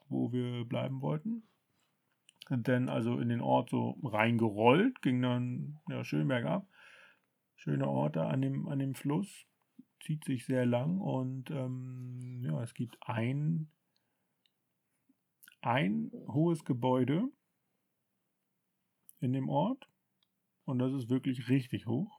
[0.09, 1.47] wo wir bleiben wollten.
[2.49, 6.68] Sind dann also in den Ort so reingerollt, ging dann ja, schön bergab.
[7.55, 9.47] Schöne Orte an dem, an dem Fluss,
[10.01, 13.72] zieht sich sehr lang und ähm, ja, es gibt ein,
[15.61, 17.30] ein hohes Gebäude,
[19.22, 19.89] in dem Ort.
[20.65, 22.16] Und das ist wirklich richtig hoch.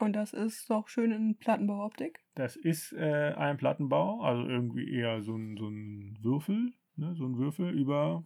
[0.00, 2.24] Und das ist doch schön in Plattenbauoptik.
[2.34, 7.14] Das ist äh, ein Plattenbau, also irgendwie eher so ein, so ein Würfel, ne?
[7.14, 8.24] so ein Würfel über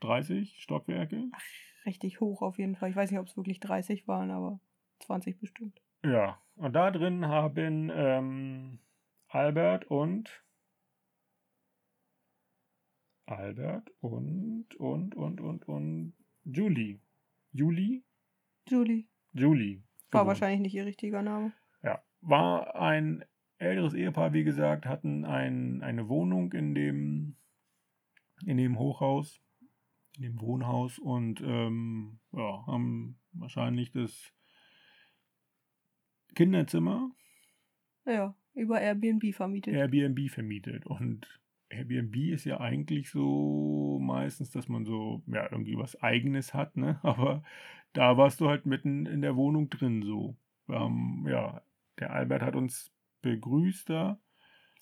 [0.00, 1.28] 30 Stockwerke.
[1.32, 2.90] Ach, richtig hoch auf jeden Fall.
[2.90, 4.58] Ich weiß nicht, ob es wirklich 30 waren, aber
[4.98, 5.80] 20 bestimmt.
[6.04, 8.80] Ja, und da drin haben ähm,
[9.28, 10.44] Albert und
[13.26, 16.14] Albert und und und und und
[16.44, 16.98] Julie.
[17.52, 18.02] Julie?
[18.68, 19.06] Julie.
[19.32, 19.84] Julie.
[20.12, 20.28] War gewohnt.
[20.28, 21.52] wahrscheinlich nicht ihr richtiger Name.
[21.82, 23.24] Ja, war ein
[23.58, 27.36] älteres Ehepaar, wie gesagt, hatten ein, eine Wohnung in dem,
[28.44, 29.40] in dem Hochhaus,
[30.16, 34.32] in dem Wohnhaus und ähm, ja, haben wahrscheinlich das
[36.34, 37.10] Kinderzimmer
[38.04, 39.74] Ja, über Airbnb vermietet.
[39.74, 40.86] Airbnb vermietet.
[40.86, 41.26] Und
[41.68, 47.00] Airbnb ist ja eigentlich so meistens, dass man so, ja, irgendwie was Eigenes hat, ne?
[47.04, 47.42] Aber
[47.92, 50.36] da warst du halt mitten in der Wohnung drin so.
[50.68, 51.62] Haben, ja,
[51.98, 54.20] der Albert hat uns begrüßt da.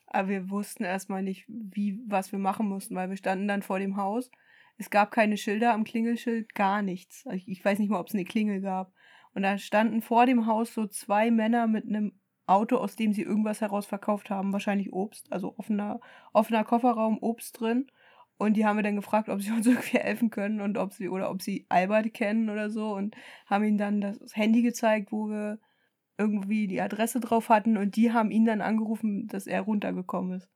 [0.07, 3.79] Aber wir wussten erstmal nicht, wie, was wir machen mussten, weil wir standen dann vor
[3.79, 4.31] dem Haus.
[4.77, 7.25] Es gab keine Schilder am Klingelschild, gar nichts.
[7.33, 8.93] Ich, ich weiß nicht mal, ob es eine Klingel gab.
[9.35, 13.23] Und da standen vor dem Haus so zwei Männer mit einem Auto, aus dem sie
[13.23, 16.01] irgendwas herausverkauft haben, wahrscheinlich Obst, also offener,
[16.33, 17.87] offener Kofferraum, Obst drin.
[18.41, 21.11] Und die haben wir dann gefragt, ob sie uns irgendwie helfen können und ob sie
[21.11, 23.15] oder ob sie Albert kennen oder so und
[23.45, 25.59] haben ihnen dann das Handy gezeigt, wo wir
[26.17, 30.49] irgendwie die Adresse drauf hatten und die haben ihn dann angerufen, dass er runtergekommen ist.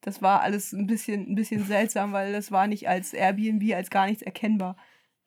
[0.00, 3.90] Das war alles ein bisschen, ein bisschen seltsam, weil das war nicht als Airbnb, als
[3.90, 4.78] gar nichts erkennbar.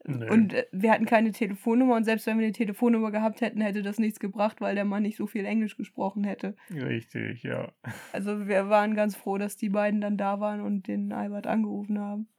[0.06, 0.30] Nee.
[0.30, 3.82] Und äh, wir hatten keine Telefonnummer und selbst wenn wir eine Telefonnummer gehabt hätten, hätte
[3.82, 6.56] das nichts gebracht, weil der Mann nicht so viel Englisch gesprochen hätte.
[6.70, 7.74] Richtig, ja.
[8.14, 12.00] Also wir waren ganz froh, dass die beiden dann da waren und den Albert angerufen
[12.00, 12.30] haben.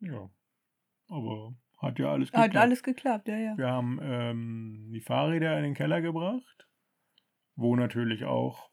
[0.00, 0.30] Ja.
[1.08, 2.56] Aber hat ja alles Hat geklappt.
[2.56, 3.58] alles geklappt, ja, ja.
[3.58, 6.68] Wir haben ähm, die Fahrräder in den Keller gebracht,
[7.56, 8.70] wo natürlich auch,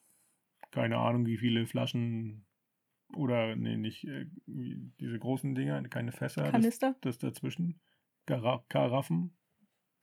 [0.72, 2.45] keine Ahnung, wie viele Flaschen
[3.14, 6.96] oder, nee, nicht äh, diese großen Dinger, keine Fässer, das, Kanister?
[7.02, 7.80] das dazwischen,
[8.26, 9.36] Gara Karaffen,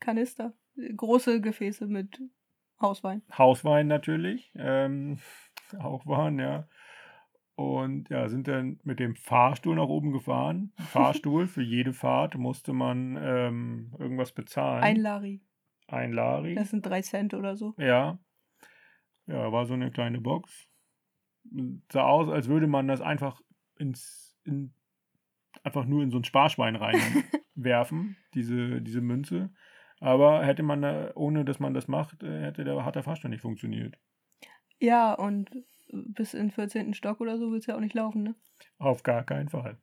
[0.02, 0.52] Kanister.
[0.96, 2.20] Große Gefäße mit
[2.80, 3.22] Hauswein.
[3.36, 5.18] Hauswein natürlich, ähm,
[5.78, 6.68] auch waren, ja.
[7.54, 10.72] Und ja, sind dann mit dem Fahrstuhl nach oben gefahren.
[10.88, 14.82] Fahrstuhl, für jede Fahrt musste man ähm, irgendwas bezahlen.
[14.82, 15.40] Ein Lari.
[15.86, 16.54] Ein Lari.
[16.54, 17.74] Das sind drei Cent oder so.
[17.78, 18.18] Ja.
[19.26, 20.68] Ja, war so eine kleine Box.
[21.92, 23.40] Sah aus, als würde man das einfach
[23.76, 24.74] ins, in,
[25.62, 26.76] einfach nur in so ein Sparschwein
[27.56, 29.52] reinwerfen, diese, diese Münze.
[30.00, 33.30] Aber hätte man da, ohne dass man das macht, äh, hätte der, hat der Fahrstuhl
[33.30, 33.98] nicht funktioniert.
[34.80, 35.50] Ja, und
[35.92, 36.94] bis in den 14.
[36.94, 38.34] Stock oder so wird es ja auch nicht laufen, ne?
[38.78, 39.78] Auf gar keinen Fall.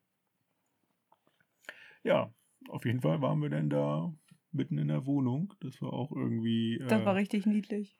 [2.03, 2.33] Ja,
[2.69, 4.13] auf jeden Fall waren wir dann da
[4.51, 5.53] mitten in der Wohnung.
[5.61, 7.97] Das war auch irgendwie Das äh, war richtig niedlich.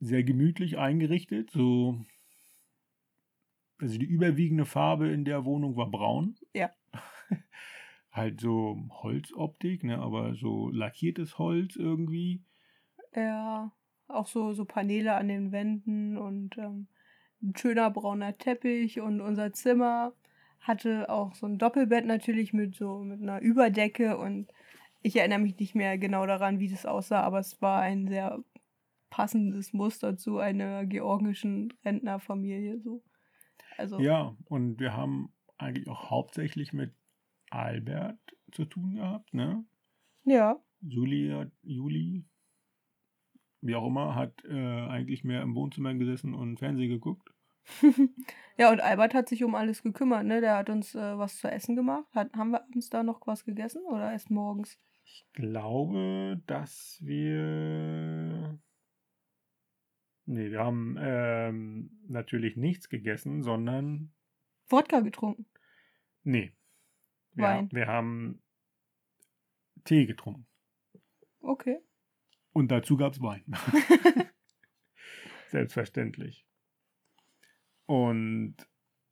[0.00, 1.50] sehr gemütlich eingerichtet.
[1.50, 2.00] So,
[3.78, 6.36] also die überwiegende Farbe in der Wohnung war braun.
[6.54, 6.70] Ja.
[8.10, 12.42] halt so Holzoptik, ne, aber so lackiertes Holz irgendwie.
[13.14, 13.72] Ja,
[14.08, 16.86] auch so, so Paneele an den Wänden und ähm,
[17.42, 20.12] ein schöner brauner Teppich und unser Zimmer
[20.60, 24.48] hatte auch so ein Doppelbett natürlich mit so mit einer Überdecke und
[25.02, 28.42] ich erinnere mich nicht mehr genau daran, wie das aussah, aber es war ein sehr
[29.10, 33.02] passendes Muster zu einer georgischen Rentnerfamilie so.
[33.78, 36.94] Also Ja, und wir haben eigentlich auch hauptsächlich mit
[37.50, 38.18] Albert
[38.52, 39.64] zu tun gehabt, ne?
[40.24, 42.24] ja, Julia, Juli,
[43.60, 47.28] wie auch immer, hat äh, eigentlich mehr im Wohnzimmer gesessen und Fernsehen geguckt.
[48.58, 50.40] ja, und Albert hat sich um alles gekümmert, ne?
[50.40, 52.06] Der hat uns äh, was zu essen gemacht.
[52.14, 54.78] Hat, haben wir abends da noch was gegessen oder erst morgens?
[55.04, 58.58] Ich glaube, dass wir.
[60.26, 64.12] Nee, wir haben ähm, natürlich nichts gegessen, sondern.
[64.68, 65.46] Wodka getrunken.
[66.24, 66.52] Nee.
[67.32, 67.68] Wir, Wein.
[67.70, 68.42] wir haben
[69.84, 70.48] Tee getrunken.
[71.38, 71.78] Okay.
[72.52, 73.44] Und dazu gab es Wein.
[75.50, 76.44] Selbstverständlich.
[77.84, 78.56] Und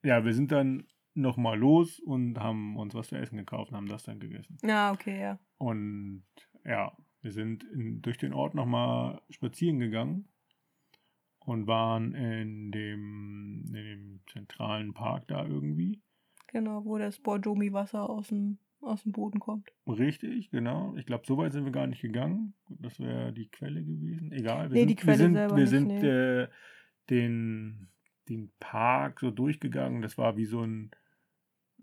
[0.02, 3.88] ja, wir sind dann nochmal los und haben uns was zu essen gekauft und haben
[3.88, 4.58] das dann gegessen.
[4.64, 5.38] Ja, okay, ja.
[5.58, 6.24] Und
[6.64, 10.28] ja, wir sind in, durch den Ort nochmal spazieren gegangen
[11.44, 16.00] und waren in dem, in dem zentralen Park da irgendwie.
[16.48, 19.70] Genau, wo das Borjomi-Wasser aus dem, aus dem Boden kommt.
[19.86, 20.94] Richtig, genau.
[20.96, 22.54] Ich glaube, so weit sind wir gar nicht gegangen.
[22.68, 24.32] Das wäre die Quelle gewesen.
[24.32, 24.70] Egal.
[24.70, 26.06] Wir Nee, sind, die Quelle wir sind, selber wir nicht, sind nee.
[26.08, 26.48] äh,
[27.10, 27.88] den,
[28.28, 30.00] den Park so durchgegangen.
[30.00, 30.90] Das war wie so ein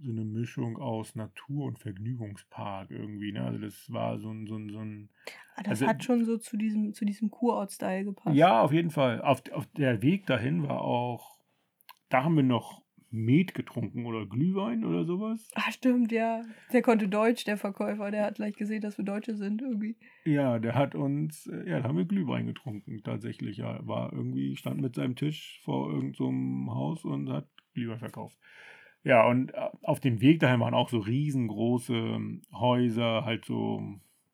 [0.04, 3.32] so eine Mischung aus Natur- und Vergnügungspark irgendwie.
[3.32, 3.42] Ne?
[3.44, 5.10] Also das war so ein, so ein, so ein
[5.56, 8.36] Ah, Das Also- hat schon so zu diesem, zu diesem Kurort-Style gepasst.
[8.36, 9.22] Ja, auf jeden Fall.
[9.22, 11.38] Auf, auf der Weg dahin war auch,
[12.10, 12.82] da haben wir noch
[13.14, 15.50] Met getrunken oder Glühwein oder sowas.
[15.56, 16.44] Ah, stimmt, ja.
[16.72, 18.10] Der konnte Deutsch, der Verkäufer.
[18.10, 19.98] Der hat gleich gesehen, dass wir Deutsche sind irgendwie.
[20.24, 23.58] Ja, der hat uns, äh, ja, da haben wir Glühwein getrunken, tatsächlich.
[23.58, 28.00] Ja, war irgendwie, stand mit seinem Tisch vor irgendeinem so einem Haus und hat Glühwein
[28.00, 28.38] verkauft.
[29.04, 33.82] Ja, und äh, auf dem Weg dahin waren auch so riesengroße ähm, Häuser, halt so,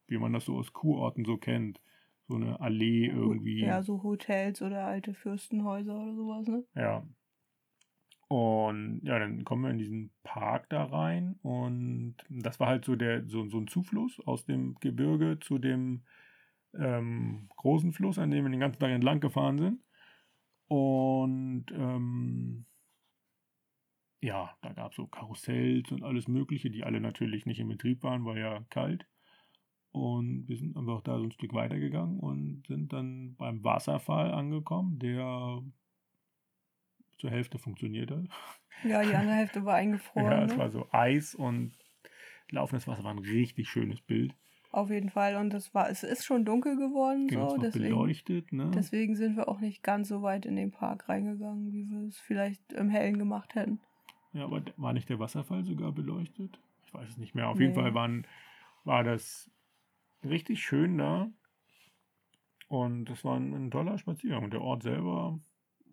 [0.08, 1.80] wie man das so aus Kurorten so kennt.
[2.28, 3.62] So eine Allee irgendwie.
[3.62, 6.66] Ja, so Hotels oder alte Fürstenhäuser oder sowas, ne?
[6.76, 7.08] Ja.
[8.28, 12.98] Und ja, dann kommen wir in diesen Park da rein und das war halt so
[12.98, 16.02] der so, so ein Zufluss aus dem Gebirge zu dem
[16.78, 19.82] ähm, großen Fluss, an dem wir den ganzen Tag entlang gefahren sind.
[20.68, 22.66] Und ähm,
[24.20, 28.04] ja, da gab es so Karussells und alles Mögliche, die alle natürlich nicht in Betrieb
[28.04, 29.08] waren, war ja kalt.
[29.92, 35.00] Und wir sind einfach da so ein Stück weitergegangen und sind dann beim Wasserfall angekommen,
[35.00, 35.62] der
[37.18, 38.26] zur Hälfte funktioniert hat.
[38.84, 40.32] Ja, die andere Hälfte war eingefroren.
[40.32, 40.58] ja, es ne?
[40.58, 41.74] war so Eis und
[42.50, 44.34] laufendes Wasser war ein richtig schönes Bild.
[44.72, 45.38] Auf jeden Fall.
[45.38, 47.58] Und es war, es ist schon dunkel geworden, es so.
[47.58, 48.70] Deswegen, beleuchtet, ne?
[48.76, 52.20] deswegen sind wir auch nicht ganz so weit in den Park reingegangen, wie wir es
[52.20, 53.80] vielleicht im Hellen gemacht hätten.
[54.34, 56.60] Ja, aber war nicht der Wasserfall sogar beleuchtet?
[56.86, 57.50] Ich weiß es nicht mehr.
[57.50, 57.82] Auf jeden Nee.
[57.82, 58.28] Fall waren,
[58.84, 59.50] war das
[60.24, 61.32] richtig schön da.
[62.68, 64.44] Und das war ein, ein toller Spaziergang.
[64.44, 65.40] Und der Ort selber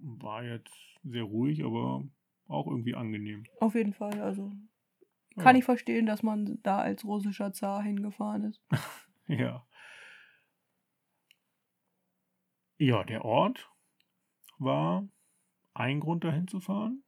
[0.01, 0.75] war jetzt
[1.05, 2.05] sehr ruhig, aber
[2.49, 3.45] auch irgendwie angenehm.
[3.61, 4.21] Auf jeden Fall.
[4.21, 4.53] Also
[5.37, 5.43] Ja.
[5.43, 8.61] kann ich verstehen, dass man da als russischer Zar hingefahren ist.
[9.27, 9.67] Ja.
[12.77, 13.71] Ja, der Ort
[14.59, 15.09] war
[15.73, 17.04] ein Grund dahin zu fahren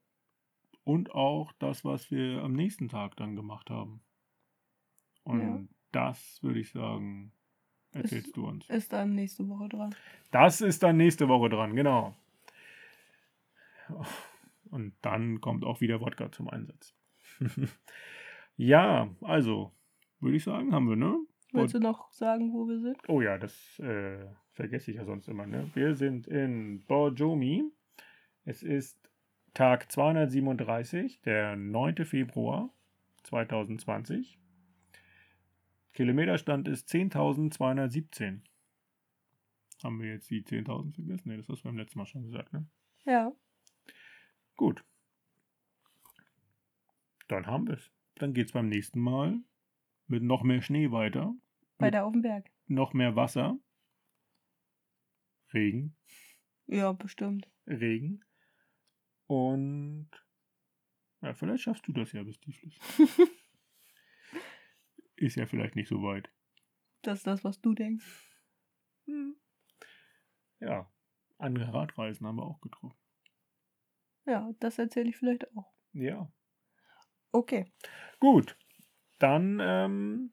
[0.86, 4.00] und auch das, was wir am nächsten Tag dann gemacht haben.
[5.24, 5.60] Und Ja.
[5.90, 7.32] das würde ich sagen,
[7.90, 8.70] erzählst Ist- du uns.
[8.70, 9.94] Ist dann nächste Woche dran.
[10.30, 12.14] Das ist dann nächste Woche dran, genau.
[14.70, 16.94] Und dann kommt auch wieder Wodka zum Einsatz.
[18.56, 19.72] ja, also,
[20.20, 21.16] würde ich sagen, haben wir, ne?
[21.52, 22.98] Willst du noch sagen, wo wir sind?
[23.08, 25.46] Oh ja, das äh, vergesse ich ja sonst immer.
[25.46, 25.68] Ne?
[25.74, 27.64] Wir sind in Borjomi.
[28.44, 29.05] Es ist
[29.56, 32.04] Tag 237, der 9.
[32.04, 32.68] Februar
[33.22, 34.38] 2020.
[35.94, 38.42] Kilometerstand ist 10.217.
[39.82, 41.28] Haben wir jetzt die 10.000 vergessen?
[41.30, 42.66] Ne, das hast du beim letzten Mal schon gesagt, ne?
[43.06, 43.32] Ja.
[44.56, 44.84] Gut.
[47.26, 47.90] Dann haben wir es.
[48.16, 49.38] Dann geht es beim nächsten Mal
[50.06, 51.34] mit noch mehr Schnee weiter.
[51.78, 52.50] Weiter auf dem Berg.
[52.66, 53.58] noch mehr Wasser.
[55.54, 55.96] Regen,
[56.66, 57.48] Ja, bestimmt.
[57.66, 58.22] Regen.
[59.26, 60.10] Und
[61.22, 62.78] ja, vielleicht schaffst du das ja bis Tieflis.
[65.16, 66.30] Ist ja vielleicht nicht so weit.
[67.02, 68.04] Das ist das, was du denkst.
[69.06, 69.36] Hm.
[70.60, 70.90] Ja,
[71.38, 72.98] andere Radreisen haben wir auch getroffen.
[74.26, 75.72] Ja, das erzähle ich vielleicht auch.
[75.92, 76.30] Ja.
[77.32, 77.72] Okay.
[78.18, 78.58] Gut.
[79.18, 80.32] Dann ähm,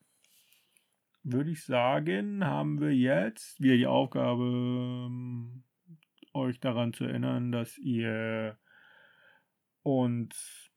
[1.24, 5.64] würde ich sagen, haben wir jetzt wieder die Aufgabe, ähm,
[6.34, 8.58] euch daran zu erinnern, dass ihr
[9.84, 10.72] uns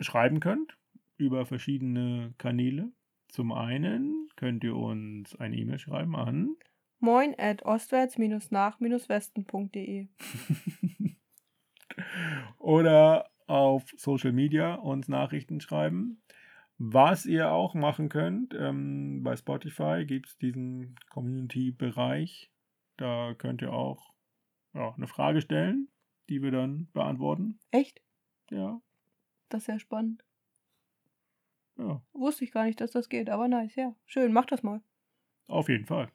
[0.00, 0.76] schreiben könnt
[1.16, 2.90] über verschiedene Kanäle.
[3.28, 6.56] Zum einen könnt ihr uns eine E-Mail schreiben an
[7.00, 10.08] Moin at ostwärts-nach-westen.de.
[12.58, 16.20] oder auf Social Media uns Nachrichten schreiben.
[16.76, 22.50] Was ihr auch machen könnt, ähm, bei Spotify gibt es diesen Community-Bereich.
[22.96, 24.12] Da könnt ihr auch
[24.74, 25.88] ja, eine Frage stellen,
[26.28, 27.58] die wir dann beantworten.
[27.70, 28.00] Echt?
[28.50, 28.80] Ja,
[29.48, 30.24] Das ist ja spannend.
[31.78, 33.94] ja, Wusste ich gar nicht, dass das geht, aber nice, ja.
[34.06, 34.80] Schön, mach das mal.
[35.46, 36.10] auf jeden Fall.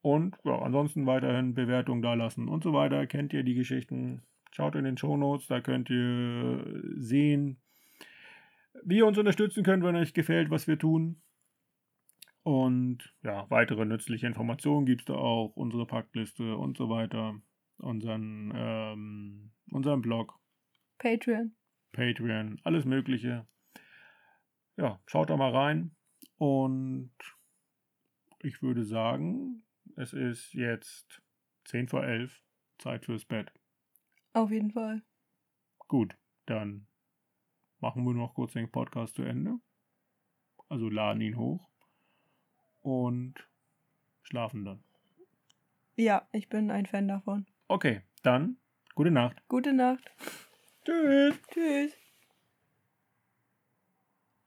[0.00, 3.06] Und ja, ansonsten weiterhin Bewertung da lassen und so weiter.
[3.06, 4.22] Kennt ihr die Geschichten?
[4.50, 7.60] Schaut in den Shownotes, da könnt ihr sehen,
[8.84, 11.22] wie ihr uns unterstützen könnt, wenn euch gefällt, was wir tun.
[12.42, 17.40] Und ja, weitere nützliche Informationen gibt es da auch, unsere Packliste und so weiter,
[17.82, 20.38] unseren, ähm, unseren Blog,
[20.98, 21.54] Patreon.
[21.92, 23.46] Patreon, alles Mögliche.
[24.76, 25.94] Ja, schaut da mal rein.
[26.38, 27.12] Und
[28.38, 29.64] ich würde sagen,
[29.96, 31.22] es ist jetzt
[31.64, 32.42] 10 vor 11,
[32.78, 33.52] Zeit fürs Bett.
[34.32, 35.02] Auf jeden Fall.
[35.88, 36.16] Gut,
[36.46, 36.86] dann
[37.80, 39.58] machen wir noch kurz den Podcast zu Ende.
[40.68, 41.68] Also laden ihn hoch
[42.80, 43.34] und
[44.22, 44.84] schlafen dann.
[45.96, 47.46] Ja, ich bin ein Fan davon.
[47.72, 48.58] Okay, dann
[48.94, 49.42] gute Nacht.
[49.48, 50.04] Gute Nacht.
[50.84, 51.40] Tschüss.
[51.50, 51.96] Tschüss.